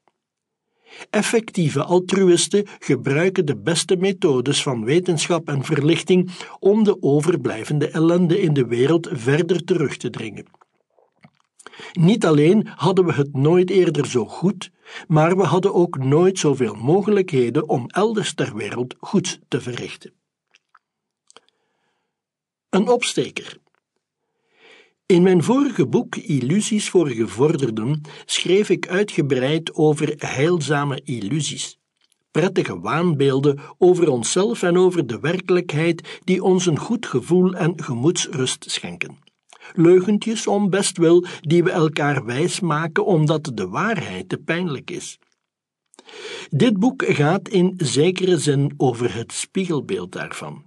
Effectieve 1.11 1.83
altruïsten 1.83 2.66
gebruiken 2.79 3.46
de 3.46 3.57
beste 3.57 3.96
methodes 3.96 4.62
van 4.62 4.85
wetenschap 4.85 5.49
en 5.49 5.64
verlichting 5.64 6.31
om 6.59 6.85
de 6.85 7.03
overblijvende 7.03 7.88
ellende 7.88 8.40
in 8.40 8.53
de 8.53 8.66
wereld 8.66 9.09
verder 9.12 9.64
terug 9.64 9.96
te 9.96 10.11
dringen. 10.11 10.46
Niet 11.92 12.27
alleen 12.27 12.68
hadden 12.75 13.05
we 13.05 13.12
het 13.12 13.37
nooit 13.37 13.70
eerder 13.70 14.07
zo 14.07 14.27
goed, 14.27 14.70
maar 15.09 15.37
we 15.37 15.42
hadden 15.42 15.74
ook 15.74 15.98
nooit 15.98 16.38
zoveel 16.38 16.74
mogelijkheden 16.74 17.68
om 17.68 17.85
elders 17.87 18.35
ter 18.35 18.57
wereld 18.57 18.94
goed 18.98 19.40
te 19.48 19.61
verrichten. 19.61 20.12
Een 22.70 22.88
opsteker. 22.88 23.59
In 25.07 25.22
mijn 25.22 25.42
vorige 25.42 25.87
boek 25.87 26.16
Illusies 26.16 26.90
voor 26.90 27.09
gevorderden 27.09 28.00
schreef 28.24 28.68
ik 28.68 28.88
uitgebreid 28.88 29.74
over 29.74 30.14
heilzame 30.18 31.00
illusies, 31.05 31.79
prettige 32.31 32.81
waanbeelden 32.81 33.61
over 33.79 34.11
onszelf 34.11 34.62
en 34.62 34.79
over 34.79 35.07
de 35.07 35.20
werkelijkheid 35.20 36.20
die 36.24 36.42
ons 36.42 36.66
een 36.66 36.79
goed 36.79 37.07
gevoel 37.07 37.55
en 37.55 37.83
gemoedsrust 37.83 38.70
schenken. 38.70 39.30
Leugentjes 39.74 40.46
om 40.46 40.70
bestwil 40.70 41.24
die 41.40 41.64
we 41.64 41.70
elkaar 41.70 42.24
wijs 42.24 42.61
maken 42.61 43.06
omdat 43.06 43.50
de 43.54 43.68
waarheid 43.68 44.28
te 44.28 44.37
pijnlijk 44.37 44.90
is. 44.90 45.18
Dit 46.50 46.78
boek 46.78 47.04
gaat 47.06 47.48
in 47.48 47.74
zekere 47.76 48.38
zin 48.38 48.74
over 48.76 49.14
het 49.14 49.33
spiegelbeeld 49.33 50.12
daarvan. 50.12 50.64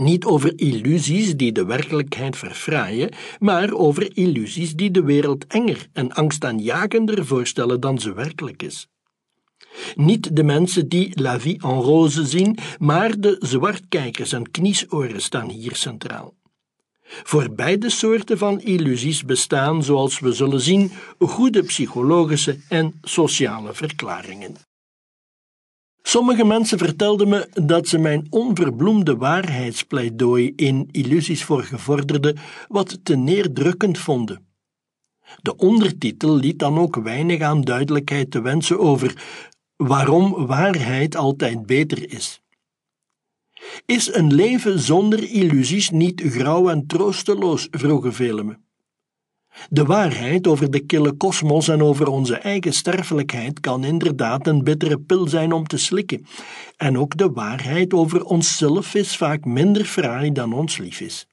Niet 0.00 0.24
over 0.24 0.58
illusies 0.58 1.36
die 1.36 1.52
de 1.52 1.64
werkelijkheid 1.64 2.36
verfraaien, 2.36 3.14
maar 3.38 3.72
over 3.72 4.16
illusies 4.16 4.74
die 4.74 4.90
de 4.90 5.02
wereld 5.02 5.46
enger 5.46 5.86
en 5.92 6.12
angstaanjagender 6.12 7.26
voorstellen 7.26 7.80
dan 7.80 7.98
ze 7.98 8.12
werkelijk 8.12 8.62
is. 8.62 8.88
Niet 9.94 10.36
de 10.36 10.44
mensen 10.44 10.88
die 10.88 11.20
La 11.20 11.40
Vie 11.40 11.62
en 11.62 11.80
Rose 11.80 12.26
zien, 12.26 12.58
maar 12.78 13.20
de 13.20 13.36
zwartkijkers 13.38 14.32
en 14.32 14.50
kniesoren 14.50 15.22
staan 15.22 15.50
hier 15.50 15.74
centraal. 15.74 16.34
Voor 17.06 17.50
beide 17.50 17.90
soorten 17.90 18.38
van 18.38 18.60
illusies 18.60 19.24
bestaan, 19.24 19.82
zoals 19.82 20.18
we 20.18 20.32
zullen 20.32 20.60
zien, 20.60 20.92
goede 21.18 21.62
psychologische 21.62 22.58
en 22.68 22.98
sociale 23.02 23.74
verklaringen. 23.74 24.56
Sommige 26.02 26.44
mensen 26.44 26.78
vertelden 26.78 27.28
me 27.28 27.48
dat 27.52 27.88
ze 27.88 27.98
mijn 27.98 28.26
onverbloemde 28.30 29.16
waarheidspleidooi 29.16 30.52
in 30.56 30.88
Illusies 30.90 31.44
voor 31.44 31.62
Gevorderden 31.62 32.38
wat 32.68 32.98
te 33.02 33.16
neerdrukkend 33.16 33.98
vonden. 33.98 34.46
De 35.42 35.56
ondertitel 35.56 36.36
liet 36.36 36.58
dan 36.58 36.78
ook 36.78 36.96
weinig 36.96 37.40
aan 37.40 37.60
duidelijkheid 37.60 38.30
te 38.30 38.40
wensen 38.40 38.78
over 38.78 39.24
waarom 39.76 40.46
waarheid 40.46 41.16
altijd 41.16 41.66
beter 41.66 42.12
is. 42.12 42.40
Is 43.86 44.14
een 44.14 44.34
leven 44.34 44.78
zonder 44.78 45.30
illusies 45.30 45.90
niet 45.90 46.22
grauw 46.24 46.68
en 46.68 46.86
troosteloos? 46.86 47.68
vroegen 47.70 48.14
velen 48.14 48.46
me. 48.46 48.56
De 49.70 49.84
waarheid 49.84 50.46
over 50.46 50.70
de 50.70 50.80
kille 50.80 51.12
kosmos 51.12 51.68
en 51.68 51.82
over 51.82 52.08
onze 52.08 52.36
eigen 52.36 52.72
sterfelijkheid 52.72 53.60
kan 53.60 53.84
inderdaad 53.84 54.46
een 54.46 54.64
bittere 54.64 54.98
pil 54.98 55.28
zijn 55.28 55.52
om 55.52 55.66
te 55.66 55.78
slikken. 55.78 56.26
En 56.76 56.98
ook 56.98 57.16
de 57.16 57.30
waarheid 57.30 57.94
over 57.94 58.24
onszelf 58.24 58.94
is 58.94 59.16
vaak 59.16 59.44
minder 59.44 59.84
fraai 59.84 60.32
dan 60.32 60.52
ons 60.52 60.78
lief 60.78 61.00
is. 61.00 61.26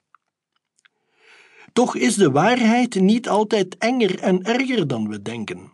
Toch 1.74 1.96
is 1.96 2.16
de 2.16 2.32
waarheid 2.32 3.00
niet 3.00 3.30
altijd 3.30 3.78
enger 3.78 4.20
en 4.20 4.44
erger 4.44 4.88
dan 4.88 5.10
we 5.10 5.22
denken. 5.22 5.72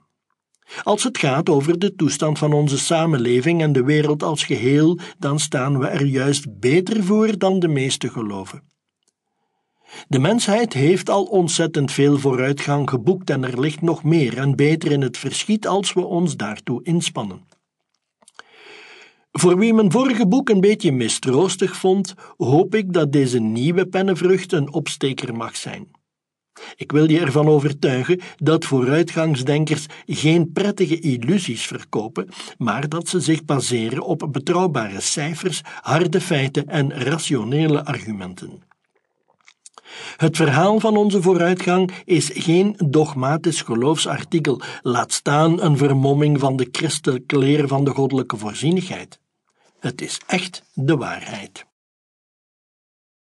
Als 0.84 1.04
het 1.04 1.18
gaat 1.18 1.50
over 1.50 1.80
de 1.80 1.96
toestand 1.96 2.38
van 2.38 2.54
onze 2.54 2.78
samenleving 2.78 3.62
en 3.62 3.72
de 3.72 3.84
wereld 3.84 4.24
als 4.24 4.44
geheel, 4.44 5.00
dan 5.20 5.40
staan 5.40 5.80
we 5.80 5.88
er 5.88 6.06
juist 6.06 6.60
beter 6.60 7.04
voor 7.04 7.38
dan 7.38 7.60
de 7.60 7.68
meesten 7.68 8.12
geloven. 8.12 8.64
De 10.08 10.20
mensheid 10.20 10.74
heeft 10.74 11.10
al 11.10 11.24
ontzettend 11.24 11.92
veel 11.92 12.18
vooruitgang 12.18 12.90
geboekt 12.90 13.30
en 13.30 13.44
er 13.44 13.60
ligt 13.60 13.82
nog 13.82 14.04
meer 14.04 14.38
en 14.38 14.56
beter 14.56 14.92
in 14.92 15.02
het 15.02 15.18
verschiet 15.18 15.68
als 15.68 15.94
we 15.94 16.06
ons 16.06 16.36
daartoe 16.36 16.84
inspannen. 16.84 17.48
Voor 19.32 19.58
wie 19.58 19.74
mijn 19.74 19.92
vorige 19.92 20.28
boek 20.28 20.50
een 20.50 20.62
beetje 20.62 20.92
mistroostig 20.92 21.76
vond, 21.76 22.14
hoop 22.38 22.76
ik 22.76 22.94
dat 22.94 23.12
deze 23.12 23.40
nieuwe 23.40 23.86
pennenvrucht 23.86 24.52
een 24.52 24.74
opsteker 24.74 25.36
mag 25.36 25.56
zijn. 25.56 25.99
Ik 26.76 26.92
wil 26.92 27.10
je 27.10 27.20
ervan 27.20 27.48
overtuigen 27.48 28.20
dat 28.38 28.66
vooruitgangsdenkers 28.66 29.86
geen 30.06 30.52
prettige 30.52 31.00
illusies 31.00 31.66
verkopen, 31.66 32.30
maar 32.58 32.90
dat 32.90 33.08
ze 33.08 33.20
zich 33.20 33.46
baseren 33.46 34.04
op 34.04 34.28
betrouwbare 34.32 35.02
cijfers, 35.02 35.62
harde 35.82 36.22
feiten 36.22 36.68
en 36.68 37.04
rationele 37.04 37.86
argumenten. 37.86 38.68
Het 40.18 40.36
verhaal 40.36 40.80
van 40.80 40.98
onze 40.98 41.22
vooruitgang 41.22 41.92
is 42.06 42.30
geen 42.34 42.76
dogmatisch 42.86 43.62
geloofsartikel, 43.62 44.62
laat 44.82 45.14
staan 45.14 45.62
een 45.62 45.78
vermomming 45.78 46.40
van 46.40 46.56
de 46.56 46.68
christelijke 46.72 47.38
leer 47.38 47.68
van 47.68 47.84
de 47.84 47.92
goddelijke 47.92 48.38
voorzienigheid. 48.38 49.20
Het 49.80 50.02
is 50.02 50.20
echt 50.28 50.64
de 50.74 50.98
waarheid. 50.98 51.69